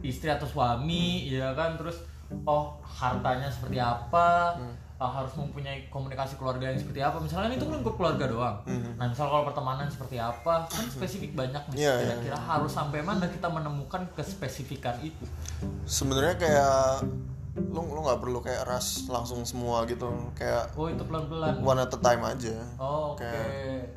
istri 0.00 0.28
atau 0.28 0.44
suami, 0.44 1.04
ya 1.26 1.50
kan 1.52 1.74
terus 1.74 2.04
oh 2.44 2.76
hartanya 2.84 3.48
seperti 3.48 3.80
apa, 3.80 4.52
ah, 4.94 5.10
harus 5.10 5.32
mempunyai 5.34 5.88
komunikasi 5.88 6.36
keluarga 6.36 6.68
yang 6.68 6.76
seperti 6.76 7.00
apa. 7.00 7.16
Misalnya 7.16 7.56
itu 7.56 7.64
kan 7.64 7.80
lingkup 7.80 7.96
keluarga 7.96 8.28
doang. 8.28 8.56
Nah, 8.94 9.08
misal 9.08 9.26
kalau 9.26 9.42
pertemanan 9.42 9.88
seperti 9.88 10.20
apa, 10.20 10.68
kan 10.68 10.84
spesifik 10.86 11.32
banyak 11.34 11.64
nih. 11.72 11.76
Iya, 11.80 11.92
iya, 11.96 12.12
Kira-kira 12.12 12.38
harus 12.38 12.70
sampai 12.70 13.00
mana 13.00 13.24
kita 13.24 13.48
menemukan 13.48 14.04
kespesifikan 14.12 15.00
itu? 15.00 15.24
sebenarnya 15.82 16.36
kayak 16.36 17.02
lu 17.52 17.80
lu 17.82 18.00
nggak 18.00 18.18
perlu 18.18 18.38
kayak 18.38 18.62
ras 18.64 18.86
langsung 19.06 19.42
semua 19.42 19.82
gitu 19.84 20.06
kayak 20.32 20.70
Oh, 20.72 20.86
itu 20.86 21.02
pelan-pelan. 21.02 21.58
one 21.60 21.78
at 21.78 21.88
a 21.88 21.98
time 21.98 22.22
aja 22.22 22.54
Oh, 22.76 23.12
Oke. 23.12 23.26
Kayak- 23.26 23.90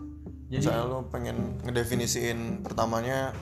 Jadi 0.46 0.60
misalnya 0.60 0.86
lu 0.86 1.00
pengen 1.08 1.38
ngedefinisiin 1.64 2.40
pertamanya 2.62 3.34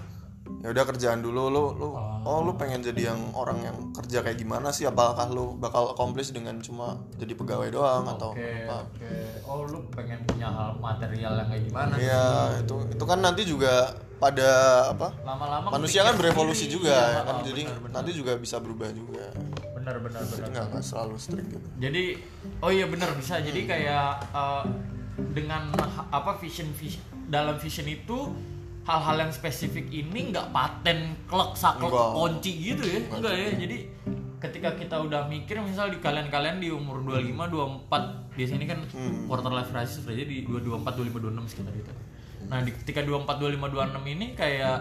ya 0.59 0.67
udah 0.69 0.83
kerjaan 0.85 1.19
dulu 1.19 1.47
lu 1.47 1.63
lu 1.73 1.87
oh 2.21 2.39
lu 2.39 2.55
pengen 2.55 2.79
jadi 2.79 3.09
yang 3.09 3.19
orang 3.33 3.59
yang 3.61 3.77
kerja 3.91 4.21
kayak 4.21 4.37
gimana 4.37 4.69
sih 4.69 4.85
apakah 4.85 5.27
lu 5.27 5.55
bakal 5.55 5.89
accomplish 5.89 6.29
dengan 6.29 6.59
cuma 6.59 7.03
jadi 7.13 7.33
pegawai 7.33 7.67
doang 7.69 8.03
atau 8.05 8.31
Oke, 8.31 8.47
apa 8.61 8.83
oke. 8.85 9.11
Oh, 9.43 9.63
lu 9.65 9.83
pengen 9.89 10.23
punya 10.23 10.47
hal 10.47 10.75
material 10.77 11.35
yang 11.35 11.47
kayak 11.47 11.63
gimana? 11.65 11.93
Iya 11.95 12.23
itu 12.59 12.75
itu 12.89 13.03
kan 13.03 13.19
nanti 13.19 13.41
juga 13.43 13.73
pada 14.17 14.49
apa 14.87 15.07
Lama-lama 15.21 15.67
manusia 15.69 16.01
kan 16.01 16.13
berevolusi 16.13 16.63
sendiri. 16.63 16.75
juga 16.79 16.95
Iya, 16.95 17.11
ya 17.11 17.21
kan 17.21 17.35
oh, 17.35 17.43
jadi 17.43 17.61
benar, 17.65 17.79
benar. 17.81 17.93
nanti 17.97 18.11
juga 18.13 18.31
bisa 18.37 18.55
berubah 18.57 18.89
juga 18.91 19.25
benar 19.81 19.97
benar 19.99 20.21
jadi 20.21 20.37
benar. 20.37 20.49
nggak 20.51 20.65
nggak 20.69 20.85
selalu 20.85 21.15
strict 21.17 21.47
gitu 21.49 21.67
Jadi 21.79 22.03
oh 22.59 22.69
iya 22.69 22.85
benar 22.85 23.09
bisa. 23.13 23.35
Hmm. 23.35 23.45
Jadi 23.45 23.61
kayak 23.65 24.05
eh, 24.31 24.63
dengan 25.31 25.73
apa 26.09 26.37
vision 26.37 26.69
vision 26.71 27.01
dalam 27.27 27.57
vision 27.57 27.85
itu 27.85 28.29
hal-hal 28.81 29.17
yang 29.19 29.31
spesifik 29.31 29.85
ini 29.87 30.29
nggak 30.29 30.49
paten 30.49 31.13
klek 31.25 31.53
saklek 31.53 31.89
kunci 31.91 32.51
gitu 32.51 32.81
ya 32.81 32.99
enggak 33.07 33.33
ya 33.33 33.49
jadi 33.55 33.77
ketika 34.41 34.69
kita 34.73 34.95
udah 34.97 35.29
mikir 35.29 35.61
misal 35.61 35.87
di 35.87 36.01
kalian-kalian 36.01 36.57
di 36.57 36.73
umur 36.73 36.97
25 36.99 37.29
24 37.85 38.33
di 38.33 38.43
sini 38.43 38.65
kan 38.65 38.81
Hmm. 38.89 39.29
quarter 39.29 39.53
life 39.53 39.69
crisis 39.69 40.01
aja 40.01 40.23
di 40.23 40.41
24 40.41 40.81
25 40.97 41.13
26 41.13 41.45
sekitar 41.47 41.73
gitu 41.73 41.91
nah 42.43 42.57
di 42.59 42.73
ketika 42.73 43.05
24 43.05 43.37
25 43.37 43.69
26 44.01 44.01
ini 44.09 44.25
kayak 44.33 44.77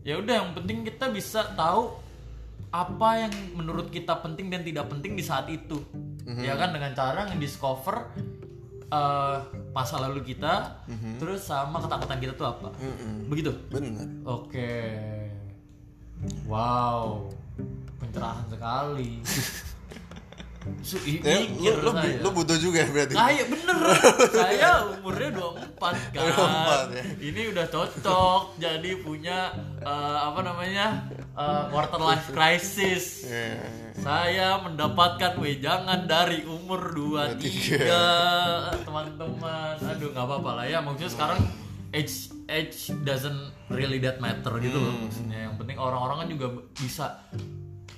ya 0.00 0.14
udah 0.16 0.34
yang 0.34 0.50
penting 0.52 0.78
kita 0.82 1.12
bisa 1.12 1.52
tahu 1.52 2.00
apa 2.74 3.08
yang 3.22 3.32
menurut 3.54 3.86
kita 3.94 4.18
penting 4.18 4.50
dan 4.50 4.66
tidak 4.66 4.90
penting 4.90 5.14
di 5.14 5.22
saat 5.22 5.46
itu. 5.46 5.78
Ya 6.26 6.58
kan? 6.58 6.74
Dengan 6.74 6.90
cara 6.90 7.30
ngediscover 7.30 8.10
eh, 8.90 9.38
masa 9.70 10.02
lalu 10.02 10.34
kita 10.34 10.82
terus 11.22 11.46
sama 11.46 11.78
ketakutan 11.78 12.18
kita 12.18 12.34
tuh 12.34 12.50
apa. 12.50 12.74
Mm-mm. 12.82 13.30
begitu? 13.30 13.54
Bener 13.70 14.10
oke. 14.26 14.74
Wow. 16.50 17.30
Pencerahan 18.02 18.46
sekali 18.50 19.22
Su 20.80 20.96
ya, 21.04 21.44
mikir 21.44 21.76
lu, 21.84 21.92
lu, 22.24 22.28
butuh 22.32 22.56
juga 22.56 22.84
ya 22.84 22.88
berarti. 22.88 23.12
Kayak 23.12 23.46
bener, 23.52 23.76
saya 24.40 24.68
umurnya 24.96 25.30
24 25.36 26.16
kan. 26.16 26.24
24 26.24 26.96
ya. 26.96 27.04
Ini 27.20 27.40
udah 27.52 27.66
cocok 27.68 28.42
jadi 28.56 28.90
punya 29.04 29.52
eh, 29.84 30.18
apa 30.24 30.40
namanya 30.40 31.04
eh, 31.36 31.62
quarter 31.68 32.00
life 32.00 32.32
crisis. 32.32 33.28
Iya. 33.28 33.60
Saya 34.00 34.48
mendapatkan 34.64 35.36
wejangan 35.36 36.08
dari 36.08 36.48
umur 36.48 36.96
23 36.96 38.88
Teman-teman, 38.88 39.76
aduh 39.84 40.08
nggak 40.16 40.24
apa-apa 40.24 40.50
lah 40.60 40.64
ya. 40.64 40.80
Maksudnya 40.80 41.12
sekarang 41.12 41.40
age 41.92 42.32
age 42.48 42.90
doesn't 43.04 43.52
really 43.68 44.00
that 44.00 44.16
matter 44.16 44.56
gitu 44.64 44.80
loh 44.80 44.96
maksudnya. 44.96 45.48
Yang 45.48 45.54
penting 45.60 45.76
orang-orang 45.76 46.16
kan 46.24 46.28
juga 46.32 46.46
bisa 46.72 47.06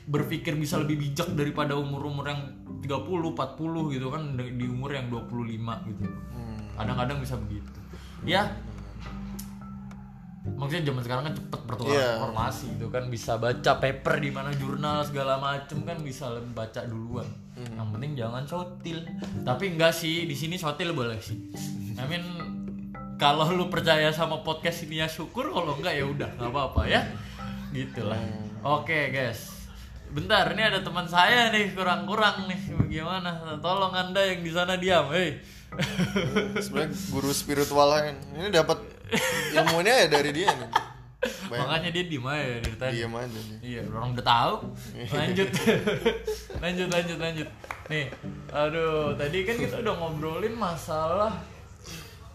berpikir 0.06 0.54
bisa 0.54 0.78
lebih 0.78 1.02
bijak 1.02 1.34
daripada 1.34 1.74
umur-umur 1.74 2.30
yang 2.30 2.42
30, 2.78 3.34
40 3.34 3.94
gitu 3.98 4.06
kan 4.14 4.22
di 4.38 4.66
umur 4.70 4.94
yang 4.94 5.10
25 5.10 5.82
gitu. 5.90 6.06
kadang-kadang 6.76 7.18
bisa 7.24 7.34
begitu. 7.40 7.72
Ya. 8.22 8.52
Maksudnya 10.46 10.92
zaman 10.92 11.02
sekarang 11.02 11.24
kan 11.26 11.34
cepet 11.34 11.60
bertukar 11.66 11.96
Iya. 11.96 12.10
informasi 12.20 12.66
itu 12.78 12.86
kan. 12.92 13.08
Bisa 13.10 13.40
baca 13.40 13.72
paper 13.80 14.14
di 14.20 14.30
mana 14.30 14.52
jurnal 14.54 15.02
segala 15.02 15.40
macem 15.40 15.82
kan 15.82 15.98
bisa 16.04 16.30
baca 16.54 16.84
duluan. 16.84 17.26
Yang 17.56 17.88
penting 17.96 18.12
jangan 18.14 18.44
sotil. 18.44 19.02
Tapi 19.42 19.72
enggak 19.74 19.96
sih 19.96 20.28
di 20.28 20.36
sini 20.36 20.60
sotil 20.60 20.92
boleh 20.92 21.16
sih. 21.18 21.48
I 21.96 22.04
mean 22.06 22.22
kalau 23.16 23.48
lu 23.56 23.72
percaya 23.72 24.12
sama 24.12 24.44
podcast 24.44 24.84
ini 24.84 25.00
ya 25.00 25.08
syukur 25.08 25.48
kalau 25.50 25.80
enggak 25.80 25.96
ya 25.96 26.04
udah 26.04 26.28
nggak 26.36 26.50
apa-apa 26.52 26.82
ya. 26.92 27.02
Gitulah. 27.72 28.20
Oke 28.62 29.08
guys 29.10 29.55
bentar 30.16 30.48
ini 30.56 30.62
ada 30.64 30.80
teman 30.80 31.04
saya 31.04 31.52
nih 31.52 31.76
kurang-kurang 31.76 32.48
nih. 32.48 32.60
Bagaimana? 32.72 33.60
Tolong 33.60 33.92
anda 33.92 34.24
yang 34.24 34.40
di 34.40 34.48
sana 34.48 34.80
diam 34.80 35.12
hei. 35.12 35.36
Sebenarnya 36.64 36.96
guru 37.12 37.30
spiritual 37.36 37.92
kan 37.92 38.16
ini 38.32 38.48
dapat 38.48 38.80
ilmunya 39.52 40.04
ya 40.04 40.06
dari 40.08 40.32
dia 40.32 40.48
nih. 40.48 40.70
Bayang, 41.50 41.66
makanya 41.66 41.90
dia 41.90 42.04
diem 42.06 42.26
aja 42.26 42.44
dari 42.62 42.76
tadi. 42.78 42.94
Diam 42.96 43.14
aja 43.18 43.38
nih. 43.38 43.58
Iya, 43.60 43.82
orang 43.90 44.08
udah 44.14 44.26
tahu. 44.26 44.54
Lanjut. 45.18 45.48
lanjut, 46.62 46.88
lanjut, 46.88 47.18
lanjut. 47.18 47.48
Nih, 47.86 48.04
aduh, 48.50 49.14
tadi 49.14 49.38
kan 49.46 49.56
kita 49.58 49.76
udah 49.82 49.94
ngobrolin 49.94 50.54
masalah 50.54 51.34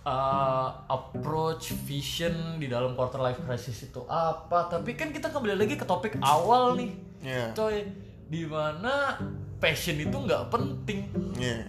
uh, 0.06 0.68
approach 0.90 1.74
vision 1.86 2.58
di 2.58 2.66
dalam 2.66 2.98
quarter 2.98 3.22
life 3.22 3.42
crisis 3.46 3.86
itu 3.86 4.02
apa. 4.10 4.70
Tapi 4.70 4.98
kan 4.98 5.14
kita 5.14 5.30
kembali 5.30 5.56
lagi 5.58 5.76
ke 5.78 5.86
topik 5.86 6.18
awal 6.22 6.78
nih. 6.78 6.92
Iya. 7.22 7.46
Coy, 7.54 7.86
di 8.30 8.44
mana 8.50 9.18
passion 9.62 9.98
itu 10.02 10.16
nggak 10.16 10.50
penting. 10.50 11.00
Iya. 11.38 11.66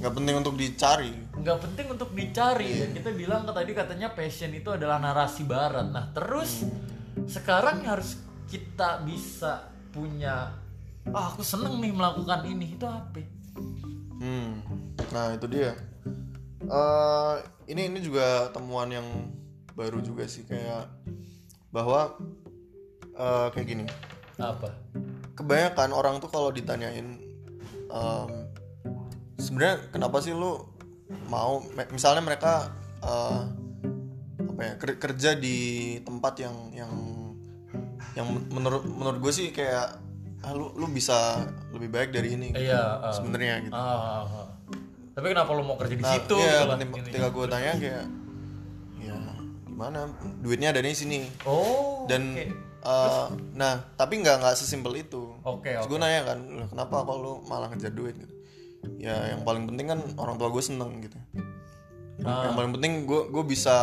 nggak 0.00 0.16
penting 0.16 0.36
untuk 0.40 0.56
dicari 0.56 1.12
nggak 1.12 1.58
penting 1.60 1.86
untuk 1.92 2.10
dicari 2.16 2.72
dan 2.72 2.88
kita 2.96 3.12
bilang 3.12 3.44
ke 3.44 3.52
tadi 3.52 3.76
katanya 3.76 4.08
passion 4.16 4.48
itu 4.56 4.72
adalah 4.72 4.96
narasi 4.96 5.44
barat 5.44 5.92
nah 5.92 6.08
terus 6.16 6.64
sekarang 7.28 7.84
harus 7.84 8.16
kita 8.48 9.04
bisa 9.04 9.68
punya 9.92 10.56
ah 11.12 11.24
aku 11.28 11.44
seneng 11.44 11.84
nih 11.84 11.92
melakukan 11.92 12.48
ini 12.48 12.80
itu 12.80 12.86
apa 12.88 13.20
hmm 14.24 14.52
nah 15.12 15.36
itu 15.36 15.44
dia 15.52 15.76
Eh 16.70 17.36
ini 17.70 17.86
ini 17.86 17.98
juga 18.02 18.50
temuan 18.50 18.90
yang 18.90 19.06
baru 19.72 20.02
juga 20.02 20.26
sih 20.26 20.42
kayak 20.44 20.90
bahwa 21.70 22.18
eh, 23.14 23.46
kayak 23.54 23.66
gini 23.66 23.84
apa 24.36 24.74
kebanyakan 25.38 25.90
orang 25.94 26.14
tuh 26.18 26.28
kalau 26.28 26.50
ditanyain 26.50 27.16
em, 27.88 28.28
sebenarnya 29.38 29.88
kenapa 29.88 30.20
sih 30.20 30.34
lu 30.34 30.58
mau 31.30 31.62
misalnya 31.88 32.20
mereka 32.20 32.68
eh, 33.00 33.42
apa 34.40 34.60
ya 34.60 34.72
ker- 34.76 34.98
kerja 35.00 35.30
di 35.38 35.58
tempat 36.02 36.34
yang 36.42 36.56
yang 36.74 36.92
yang 38.18 38.26
menurut 38.50 38.82
menurut 38.84 39.18
gue 39.22 39.32
sih 39.32 39.48
kayak 39.54 39.96
ah, 40.42 40.52
lu 40.52 40.74
lu 40.74 40.90
bisa 40.90 41.46
lebih 41.70 41.88
baik 41.88 42.10
dari 42.10 42.34
ini 42.34 42.50
gitu, 42.52 42.66
iya 42.66 42.98
ah. 43.00 43.12
sebenarnya 43.14 43.54
gitu 43.70 43.72
Ah, 43.76 43.86
ah, 43.86 44.24
ah. 44.26 44.48
Tapi 45.20 45.26
kenapa 45.30 45.50
lo 45.52 45.62
mau 45.62 45.76
kerja 45.76 45.92
di 45.92 46.00
Nah, 46.00 46.16
situ 46.16 46.36
iya, 46.40 46.64
gitu 46.64 47.12
ketika, 47.12 47.28
gue 47.28 47.44
tanya 47.46 47.72
kayak 47.76 48.04
ya 48.98 49.16
gimana 49.62 49.98
duitnya 50.40 50.72
ada 50.72 50.80
di 50.80 50.92
sini 50.92 51.20
oh 51.44 52.08
dan 52.08 52.32
oke. 52.32 52.44
eh, 52.80 53.26
nah 53.52 53.84
tapi 53.94 54.16
nggak 54.18 54.40
nggak 54.40 54.56
sesimpel 54.56 54.96
itu 54.96 55.36
oke 55.40 55.60
Terus 55.62 55.84
oke 55.84 55.92
gue 55.92 55.98
nanya 56.00 56.20
kan, 56.24 56.38
"Lah, 56.40 56.66
kenapa 56.68 57.04
kok 57.04 57.16
lu 57.16 57.32
malah 57.44 57.68
ngejar 57.68 57.92
duit 57.92 58.16
gitu? 58.16 58.34
Ya 58.96 59.28
yang 59.28 59.44
paling 59.44 59.68
penting 59.68 59.86
kan 59.86 60.00
orang 60.16 60.40
tua 60.40 60.48
gue 60.48 60.64
seneng 60.64 61.04
gitu. 61.04 61.20
Ah. 62.24 62.48
Yang 62.48 62.54
paling 62.56 62.72
penting 62.76 62.92
gue 63.04 63.22
gue 63.28 63.44
bisa 63.44 63.76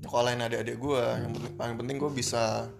nyekolahin 0.00 0.40
adik-adik 0.40 0.76
gue. 0.76 1.04
Yang 1.20 1.32
paling 1.52 1.76
penting 1.76 1.96
gue 2.00 2.10
bisa 2.10 2.72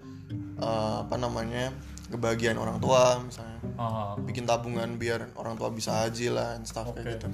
eh, 0.56 0.94
apa 1.04 1.16
namanya 1.16 1.76
kebahagiaan 2.08 2.56
orang 2.56 2.78
tua 2.78 3.18
misalnya. 3.20 3.58
Ah, 3.74 4.14
Bikin 4.16 4.44
tabungan 4.44 4.94
biar 4.94 5.30
orang 5.34 5.54
tua 5.54 5.68
bisa 5.68 6.02
haji 6.02 6.28
lah 6.28 6.54
and 6.54 6.64
stuff 6.64 6.90
kayak 6.90 7.18
gitu. 7.18 7.28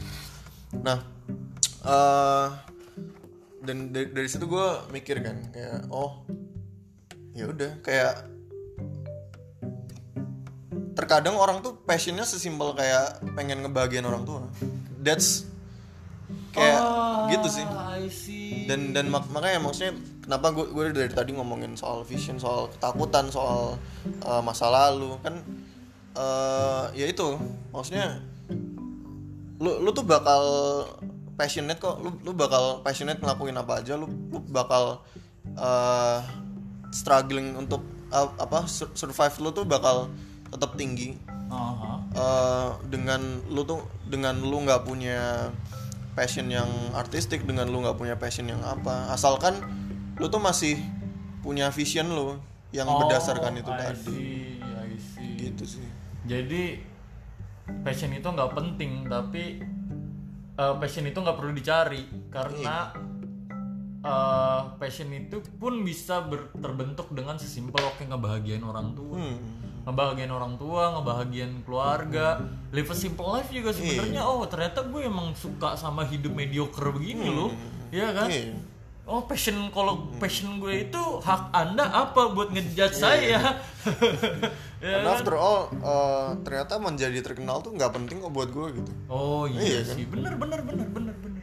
Nah, 0.79 0.99
eh 1.83 2.49
dan 3.63 3.89
dari, 3.89 4.11
dari 4.11 4.27
situ 4.27 4.45
gue 4.45 4.67
mikir 4.91 5.21
kan 5.21 5.39
kayak 5.49 5.87
oh 5.89 6.25
ya 7.33 7.47
udah 7.47 7.79
kayak 7.81 8.27
terkadang 10.93 11.35
orang 11.35 11.61
tuh 11.61 11.79
passionnya 11.79 12.23
sesimpel 12.23 12.75
kayak 12.75 13.21
pengen 13.33 13.63
ngebahagiain 13.63 14.05
orang 14.05 14.25
tua. 14.25 14.45
That's 14.99 15.49
kayak 16.53 16.79
Ah, 16.79 17.29
gitu 17.31 17.49
sih. 17.51 17.65
Dan 18.67 18.93
dan 18.93 19.09
mak- 19.09 19.29
makanya 19.29 19.63
maksudnya 19.63 19.97
kenapa 20.23 20.55
gue 20.55 20.71
gue 20.71 20.85
dari 20.95 21.13
tadi 21.13 21.35
ngomongin 21.35 21.75
soal 21.75 22.07
vision 22.07 22.39
soal 22.39 22.71
ketakutan 22.73 23.29
soal 23.29 23.77
uh, 24.23 24.41
masa 24.41 24.71
lalu? 24.71 25.19
Kan 25.21 25.43
uh, 26.17 26.89
ya 26.95 27.07
itu. 27.11 27.37
Maksudnya 27.75 28.23
lu 29.63 29.83
lu 29.83 29.91
tuh 29.91 30.07
bakal 30.07 30.43
passionate 31.35 31.83
kok. 31.83 31.99
Lu 32.01 32.15
lu 32.23 32.33
bakal 32.33 32.81
passionate 32.87 33.19
ngelakuin 33.19 33.59
apa 33.59 33.83
aja. 33.83 33.99
Lu 33.99 34.07
lu 34.07 34.39
bakal 34.49 35.03
uh, 35.59 36.19
struggling 36.95 37.59
untuk 37.59 37.83
uh, 38.15 38.31
apa 38.39 38.65
sur- 38.71 38.95
survive 38.95 39.35
lu 39.43 39.51
tuh 39.51 39.67
bakal 39.67 40.09
tetap 40.49 40.79
tinggi. 40.79 41.33
Eh, 42.13 42.71
dengan 42.93 43.21
lu 43.49 43.65
tuh 43.65 43.81
dengan 44.05 44.37
lu 44.37 44.65
nggak 44.69 44.85
punya 44.85 45.49
passion 46.13 46.53
yang 46.53 46.69
artistik 46.93 47.49
dengan 47.49 47.73
lu 47.73 47.81
nggak 47.81 47.97
punya 47.97 48.21
passion 48.21 48.53
yang 48.53 48.61
apa. 48.61 49.09
Asalkan 49.09 49.57
lu 50.17 50.27
tuh 50.27 50.39
masih 50.39 50.77
punya 51.41 51.69
vision 51.69 52.09
lu 52.09 52.39
yang 52.71 52.89
berdasarkan 52.89 53.59
itu 53.59 53.69
Oh, 53.69 53.77
I 53.77 53.81
tadi 53.93 54.01
see, 54.01 54.61
I 54.61 54.97
see. 54.97 55.33
gitu 55.39 55.65
sih 55.67 55.87
Jadi 56.23 56.79
passion 57.83 58.11
itu 58.11 58.25
nggak 58.25 58.53
penting, 58.53 59.07
tapi 59.07 59.59
eh, 60.55 60.75
passion 60.79 61.05
itu 61.05 61.19
nggak 61.19 61.35
perlu 61.35 61.51
dicari 61.51 62.03
karena 62.29 62.95
eh, 64.01 64.61
passion 64.79 65.11
itu 65.11 65.43
pun 65.57 65.83
bisa 65.83 66.23
ber- 66.23 66.55
terbentuk 66.55 67.11
dengan 67.11 67.37
sesimpel 67.37 67.83
oke 67.83 68.03
ngebahagiain 68.03 68.63
orang 68.63 68.95
tua, 68.95 69.19
hmm. 69.19 69.37
ngebahagiain 69.83 70.31
orang 70.31 70.55
tua, 70.57 70.95
ngebahagiain 70.95 71.55
keluarga, 71.63 72.39
live 72.71 72.87
a 72.87 72.97
simple 72.97 73.27
life 73.29 73.51
juga 73.51 73.71
sebenarnya. 73.71 74.23
Oh 74.23 74.47
ternyata 74.47 74.83
gue 74.83 75.03
emang 75.03 75.35
suka 75.35 75.75
sama 75.75 76.03
hidup 76.03 76.33
mediocre 76.33 76.91
begini 76.91 77.27
loh, 77.29 77.51
ya 77.91 78.11
kan? 78.11 78.31
Iya. 78.31 78.55
Oh 79.03 79.27
passion 79.27 79.67
kalau 79.75 80.15
passion 80.17 80.57
gue 80.57 80.87
itu 80.87 81.03
hak 81.19 81.51
anda 81.51 81.83
apa 81.83 82.31
buat 82.31 82.55
ngejudge 82.55 82.95
saya? 82.95 83.19
ya 84.79 84.95
Karena 84.95 85.11
after 85.13 85.35
all 85.35 85.67
eh, 85.73 86.29
ternyata 86.41 86.79
menjadi 86.79 87.19
terkenal 87.19 87.59
tuh 87.59 87.75
nggak 87.75 87.91
penting 87.91 88.23
kok 88.23 88.31
buat 88.31 88.49
gue 88.49 88.79
gitu 88.79 88.93
Oh 89.11 89.43
iya, 89.45 89.59
Iya 89.59 89.81
kan? 89.83 89.95
sih, 89.99 90.05
bener 90.07 90.35
bener 90.35 90.61
bener 90.63 90.87
bener 90.87 91.15
bener. 91.19 91.43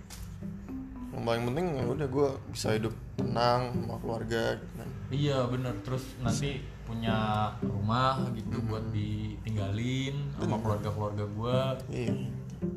yang 1.11 1.23
paling 1.27 1.43
penting 1.51 1.65
ya 1.75 1.83
udah 1.83 2.07
gue 2.07 2.29
bisa 2.47 2.67
hidup 2.71 2.95
tenang 3.13 3.75
sama 3.75 3.95
keluarga 3.99 4.43
gitu 4.55 4.73
kan 4.75 4.89
Iya 5.09 5.37
bener. 5.45 5.73
Terus 5.83 6.03
nanti 6.17 6.49
punya 6.87 7.17
rumah 7.59 8.23
gitu 8.31 8.55
buat 8.65 8.87
ditinggalin 8.89 10.15
sama 10.33 10.57
keluarga 10.57 10.89
keluarga 10.89 11.23
gua, 11.29 11.59
iya 11.87 12.15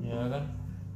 ya 0.02 0.20
kan? 0.28 0.44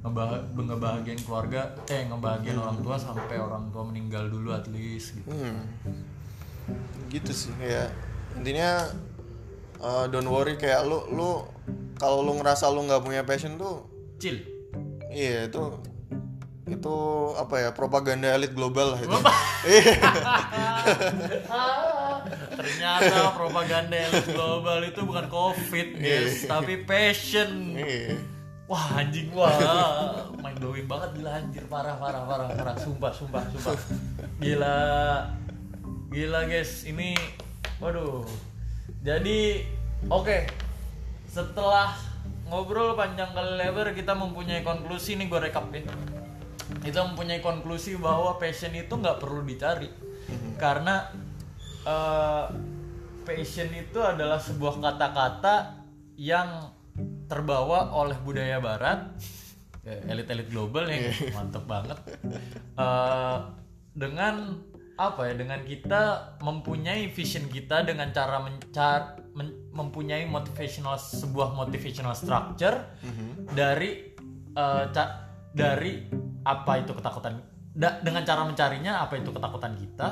Ngebah 0.06 0.54
ngebahagiain 0.54 1.18
keluarga, 1.26 1.74
eh 1.90 2.06
ngebahagiain 2.06 2.54
orang 2.54 2.78
tua 2.78 2.94
sampai 2.94 3.42
orang 3.42 3.66
tua 3.74 3.82
meninggal 3.82 4.30
dulu 4.30 4.54
at 4.54 4.70
least 4.70 5.18
gitu. 5.18 5.34
Hmm. 5.34 5.66
Gitu 7.10 7.34
sih 7.34 7.50
kayak 7.58 7.90
intinya 8.38 8.86
uh, 9.82 10.06
don't 10.06 10.30
worry 10.30 10.54
kayak 10.54 10.86
lu 10.86 11.02
lu 11.10 11.42
kalau 11.98 12.22
lu 12.22 12.38
ngerasa 12.38 12.70
lu 12.70 12.86
nggak 12.86 13.02
punya 13.02 13.26
passion 13.26 13.58
tuh 13.58 13.88
Chill. 14.22 14.40
iya 15.10 15.48
itu 15.50 15.60
itu 16.66 16.96
apa 17.38 17.62
ya 17.62 17.70
propaganda 17.70 18.26
elit 18.34 18.50
global 18.50 18.98
lah 18.98 19.00
itu. 19.02 19.18
Iya. 19.66 19.98
Ternyata 22.58 23.34
propaganda 23.34 23.94
elit 23.98 24.26
global 24.30 24.78
itu 24.82 25.00
bukan 25.02 25.26
covid 25.26 25.88
guys, 25.98 26.46
tapi 26.46 26.82
passion. 26.86 27.74
Wah 28.66 28.98
anjing 28.98 29.30
wah. 29.30 29.54
Mind 30.42 30.58
blowing 30.58 30.90
banget 30.90 31.22
gila 31.22 31.38
anjir. 31.38 31.62
Parah 31.70 31.94
parah 32.02 32.26
parah 32.26 32.50
parah. 32.50 32.74
Sumpah 32.74 33.14
sumpah 33.14 33.42
sumpah. 33.54 33.78
Gila. 34.42 34.78
Gila 36.10 36.40
guys. 36.50 36.82
Ini 36.90 37.14
waduh. 37.78 38.26
Jadi 39.06 39.62
oke. 40.10 40.50
Setelah 41.30 41.94
ngobrol 42.50 42.98
panjang 42.98 43.30
kali 43.30 43.54
lebar 43.54 43.94
kita 43.94 44.18
mempunyai 44.18 44.66
konklusi. 44.66 45.14
Nih 45.14 45.30
gue 45.30 45.38
rekap 45.38 45.70
ya. 45.70 45.86
Kita 46.82 47.06
mempunyai 47.06 47.38
konklusi 47.38 47.94
bahwa 48.02 48.34
passion 48.42 48.74
itu 48.74 48.90
nggak 48.90 49.22
perlu 49.22 49.46
dicari. 49.46 49.86
Karena 50.58 51.06
eh, 51.86 52.44
passion 53.22 53.70
itu 53.70 54.02
adalah 54.02 54.42
sebuah 54.42 54.82
kata-kata 54.82 55.86
yang 56.18 56.74
terbawa 57.26 57.90
oleh 57.92 58.16
budaya 58.18 58.58
barat 58.58 59.10
elit-elit 59.84 60.48
global 60.48 60.82
nih 60.84 60.98
mantep 61.30 61.62
banget 61.64 61.98
Eh, 62.74 63.36
dengan 63.92 64.58
apa 64.96 65.20
ya 65.24 65.34
dengan 65.34 65.60
kita 65.62 66.02
mempunyai 66.38 67.08
vision 67.08 67.46
kita 67.46 67.82
dengan 67.82 68.10
cara 68.10 68.38
mencar 68.38 69.00
men- 69.32 69.68
mempunyai 69.70 70.24
motivational 70.26 70.96
sebuah 70.96 71.52
motivational 71.52 72.12
structure 72.12 72.76
dari 73.48 74.12
eh, 74.52 74.84
ca- 74.88 75.14
dari 75.50 76.08
apa 76.42 76.72
itu 76.78 76.92
ketakutan 76.92 77.40
da- 77.70 78.00
dengan 78.00 78.22
cara 78.22 78.42
mencarinya 78.42 79.00
apa 79.00 79.16
itu 79.16 79.30
ketakutan 79.30 79.72
kita 79.74 80.08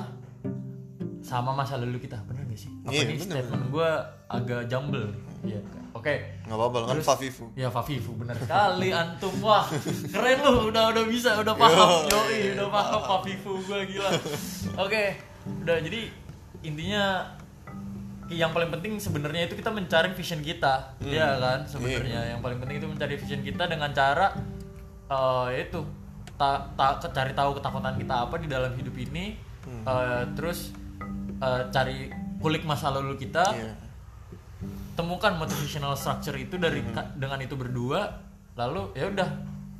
sama 1.20 1.50
masa 1.50 1.76
lalu 1.76 1.98
kita 1.98 2.20
benar 2.22 2.44
gak 2.44 2.58
sih? 2.58 2.68
Apa 2.82 2.92
Iya, 2.92 3.02
nih 3.02 3.16
bener, 3.18 3.36
statement 3.40 3.64
gue 3.70 3.90
agak 4.28 4.62
jumble? 4.68 5.08
Iya. 5.44 5.60
Oke. 5.94 6.14
nggak 6.44 6.58
apa-apa 6.58 6.78
kan 6.90 6.98
Fafifu. 7.00 7.44
Ya 7.54 7.68
Fafifu 7.70 8.12
bener 8.18 8.34
kali 8.44 8.90
antum. 8.90 9.30
Wah 9.40 9.64
keren 10.10 10.38
lu. 10.42 10.74
Udah 10.74 10.90
udah 10.90 11.04
bisa 11.06 11.38
udah 11.38 11.54
paham. 11.54 12.10
Yoi 12.10 12.58
udah 12.58 12.68
paham 12.68 13.00
Fafifu 13.04 13.62
gue 13.62 13.80
gila. 13.94 14.10
Oke. 14.80 15.16
Udah 15.62 15.78
jadi 15.80 16.10
intinya 16.64 17.28
yang 18.32 18.56
paling 18.56 18.72
penting 18.72 18.96
sebenarnya 18.96 19.46
itu 19.46 19.54
kita 19.54 19.70
mencari 19.70 20.10
vision 20.16 20.40
kita. 20.42 20.96
Ya 21.04 21.38
kan 21.38 21.68
sebenarnya. 21.68 22.34
Yang 22.36 22.40
paling 22.42 22.58
penting 22.58 22.76
itu 22.82 22.88
mencari 22.88 23.14
vision 23.20 23.40
kita 23.44 23.64
dengan 23.68 23.92
cara 23.94 24.34
eh 25.04 25.68
itu 25.68 25.84
tak 26.34 26.74
ta, 26.74 26.98
cari 26.98 27.30
tahu 27.36 27.54
ketakutan 27.60 27.94
kita 27.94 28.14
apa 28.26 28.34
di 28.42 28.48
dalam 28.50 28.72
hidup 28.74 28.96
ini. 28.98 29.38
Eh, 29.64 30.22
terus 30.34 30.74
eh, 31.40 31.62
cari 31.70 32.10
kulik 32.42 32.66
masa 32.66 32.90
lalu 32.92 33.16
kita. 33.16 33.44
Iya. 33.54 33.72
Temukan 34.94 35.34
motivational 35.34 35.94
structure 35.94 36.34
itu 36.34 36.54
dari 36.54 36.80
ka- 36.88 37.12
dengan 37.12 37.38
itu 37.38 37.54
berdua 37.54 38.22
lalu 38.54 38.94
ya 38.94 39.08
udah 39.08 39.28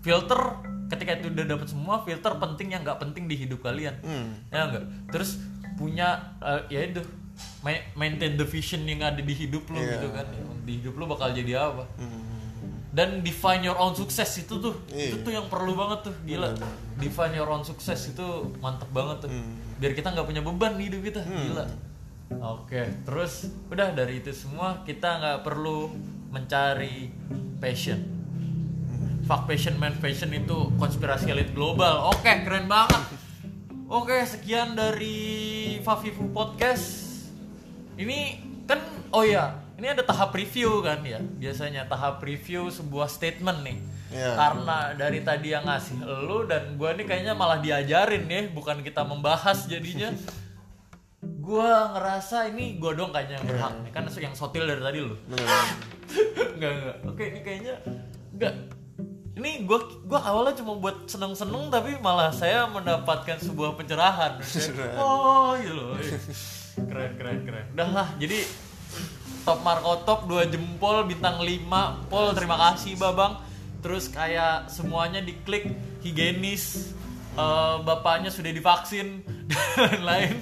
filter. 0.00 0.40
Ketika 0.84 1.16
itu 1.16 1.30
udah 1.30 1.46
dapat 1.48 1.66
semua 1.66 2.02
filter 2.02 2.28
penting 2.34 2.70
yang 2.70 2.82
nggak 2.82 2.98
penting 2.98 3.24
di 3.24 3.36
hidup 3.36 3.62
kalian. 3.62 3.94
Hmm. 4.00 4.36
ya 4.48 4.68
enggak 4.68 4.84
terus 5.08 5.40
punya 5.74 6.12
eh, 6.38 6.60
ya 6.68 6.80
itu 6.84 7.00
ma- 7.60 7.84
maintain 7.94 8.34
the 8.34 8.44
vision 8.44 8.84
yang 8.84 9.00
ada 9.00 9.18
di 9.18 9.32
hidup 9.32 9.64
lo 9.66 9.76
Iya. 9.76 9.96
gitu 9.96 10.08
kan. 10.10 10.26
Di 10.62 10.72
hidup 10.78 10.94
lo 10.94 11.08
bakal 11.08 11.30
jadi 11.30 11.58
apa? 11.64 11.86
Hmm. 11.96 12.22
dan 12.90 13.20
define 13.20 13.58
your 13.60 13.74
own 13.74 13.90
success 13.92 14.38
itu 14.38 14.54
tuh. 14.56 14.74
Iya. 14.86 15.10
itu 15.10 15.16
tuh 15.20 15.32
yang 15.32 15.46
perlu 15.48 15.74
banget 15.74 16.04
tuh 16.04 16.14
gila. 16.22 16.54
Define 16.94 17.34
your 17.34 17.48
own 17.48 17.62
success 17.62 18.06
itu 18.06 18.22
mantep 18.58 18.86
banget 18.90 19.24
tuh. 19.24 19.30
Hmm. 19.30 19.56
biar 19.74 19.90
kita 19.92 20.08
nggak 20.08 20.22
punya 20.24 20.38
beban 20.40 20.74
di 20.74 20.86
hidup 20.86 21.00
kita 21.02 21.20
gila 21.24 21.64
oke 22.42 22.82
terus 23.06 23.50
udah 23.70 23.92
dari 23.92 24.18
itu 24.22 24.30
semua 24.34 24.82
kita 24.82 25.20
nggak 25.20 25.38
perlu 25.46 25.92
mencari 26.34 27.14
passion. 27.62 28.00
Fuck 29.24 29.46
passion 29.48 29.78
man 29.78 29.94
passion 30.02 30.34
itu 30.34 30.74
konspirasi 30.76 31.30
elit 31.30 31.54
global. 31.54 32.10
Oke 32.10 32.28
keren 32.42 32.66
banget. 32.66 33.02
Oke 33.86 34.18
sekian 34.26 34.74
dari 34.74 35.78
Fafifu 35.86 36.28
podcast. 36.34 37.06
Ini 37.94 38.42
kan 38.66 38.82
oh 39.14 39.22
ya 39.22 39.62
ini 39.78 39.86
ada 39.94 40.02
tahap 40.02 40.34
review 40.34 40.82
kan 40.82 41.06
ya? 41.06 41.22
Biasanya 41.22 41.86
tahap 41.86 42.18
review 42.20 42.68
sebuah 42.68 43.06
statement 43.06 43.62
nih. 43.62 43.78
Iya. 44.14 44.30
karena 44.38 44.78
dari 44.94 45.26
tadi 45.26 45.50
yang 45.50 45.66
ngasih 45.66 46.06
lu 46.06 46.46
dan 46.46 46.78
gua 46.78 46.94
nih 46.94 47.02
kayaknya 47.02 47.34
malah 47.34 47.58
diajarin 47.58 48.30
ya 48.30 48.46
bukan 48.54 48.78
kita 48.86 49.02
membahas 49.02 49.66
jadinya 49.66 50.14
gua 51.44 51.92
ngerasa 51.92 52.48
ini 52.56 52.80
gua 52.80 52.96
dong 52.96 53.12
kayaknya 53.12 53.36
yang 53.38 53.46
berhak. 53.46 53.72
Nih 53.84 53.92
kan 53.92 54.04
yang 54.08 54.34
sotil 54.34 54.64
dari 54.64 54.80
tadi 54.80 54.98
lu. 55.04 55.14
Bener. 55.28 55.46
enggak 56.56 56.72
enggak 56.80 56.96
oke 57.04 57.22
ini 57.22 57.40
kayaknya 57.44 57.74
enggak 58.32 58.54
ini 59.36 59.50
gua 59.68 59.78
gua 60.08 60.20
awalnya 60.24 60.56
cuma 60.56 60.80
buat 60.80 61.04
seneng-seneng 61.04 61.68
tapi 61.68 62.00
malah 62.00 62.32
saya 62.32 62.64
mendapatkan 62.72 63.36
sebuah 63.44 63.76
pencerahan. 63.76 64.40
Oh 64.98 65.52
gitu 65.60 65.74
loh. 65.76 66.00
Ih, 66.00 66.16
keren 66.88 67.12
keren 67.20 67.38
keren. 67.44 67.66
Udah 67.76 67.88
lah 67.92 68.08
jadi 68.16 68.40
top 69.44 69.60
markotop 69.60 70.24
2 70.24 70.48
jempol 70.48 71.04
bintang 71.04 71.44
5 71.44 72.08
pol 72.08 72.32
terima 72.32 72.56
kasih 72.56 72.96
babang. 72.96 73.36
Terus 73.84 74.08
kayak 74.08 74.72
semuanya 74.72 75.20
diklik 75.20 75.68
higienis 76.00 76.96
eh, 77.36 77.76
bapaknya 77.84 78.32
sudah 78.32 78.48
divaksin 78.48 79.20
dan 79.50 80.00
lain-lain 80.00 80.40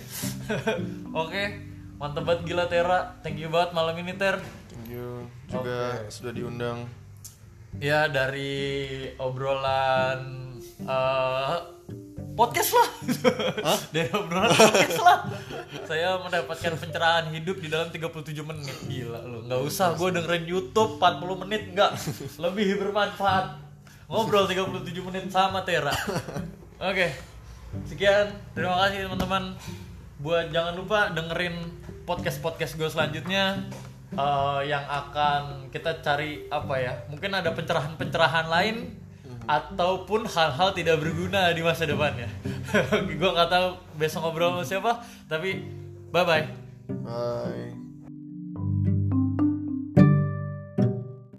oke 1.23 1.73
mantep 2.03 2.27
banget 2.27 2.43
gila 2.51 2.67
Tera. 2.67 3.15
Thank 3.23 3.39
you 3.39 3.47
banget 3.47 3.71
malam 3.79 3.95
ini 3.95 4.19
Ter. 4.19 4.43
Thank 4.43 4.91
you. 4.91 5.31
Juga 5.47 6.03
sudah 6.11 6.35
diundang. 6.35 6.91
Ya 7.79 8.11
dari 8.11 9.07
obrolan 9.23 10.59
eh, 10.83 11.57
podcast 12.35 12.75
lah. 12.75 12.89
Dari 13.95 14.11
obrolan 14.11 14.51
podcast 14.51 14.99
lah. 14.99 15.19
Saya 15.87 16.19
mendapatkan 16.21 16.75
pencerahan 16.75 17.31
hidup 17.31 17.63
di 17.63 17.69
dalam 17.71 17.89
37 17.95 18.35
menit. 18.43 18.77
Gila 18.91 19.21
lo 19.23 19.39
nggak 19.47 19.63
usah. 19.63 19.95
Gue 19.95 20.11
dengerin 20.11 20.45
YouTube 20.51 20.99
40 20.99 21.43
menit 21.47 21.63
nggak. 21.71 21.93
Lebih 22.43 22.83
bermanfaat. 22.83 23.63
Ngobrol 24.11 24.51
37 24.51 25.07
menit 25.07 25.31
sama 25.31 25.63
Tera. 25.63 25.95
Oke. 26.91 27.15
Sekian. 27.89 28.29
Terima 28.53 28.77
kasih 28.85 29.09
teman-teman 29.09 29.57
buat 30.23 30.55
jangan 30.55 30.79
lupa 30.79 31.11
dengerin 31.11 31.59
podcast 32.07 32.39
podcast 32.39 32.79
gue 32.79 32.87
selanjutnya 32.87 33.67
eh, 34.15 34.61
yang 34.71 34.87
akan 34.87 35.69
kita 35.75 35.99
cari 36.01 36.47
apa 36.47 36.75
ya 36.79 36.93
mungkin 37.11 37.35
ada 37.35 37.51
pencerahan 37.51 37.99
pencerahan 37.99 38.47
lain 38.47 39.03
ataupun 39.47 40.23
hal-hal 40.31 40.71
tidak 40.71 41.03
berguna 41.03 41.51
di 41.51 41.67
masa 41.67 41.83
depan 41.83 42.15
ya. 42.15 42.31
Gue 43.19 43.31
nggak 43.35 43.51
tahu 43.51 43.75
besok 43.99 44.23
ngobrol 44.23 44.55
sama 44.55 44.65
siapa 44.65 44.93
tapi 45.27 45.67
bye 46.15 46.23
bye 46.23 46.47
bye 47.03 47.82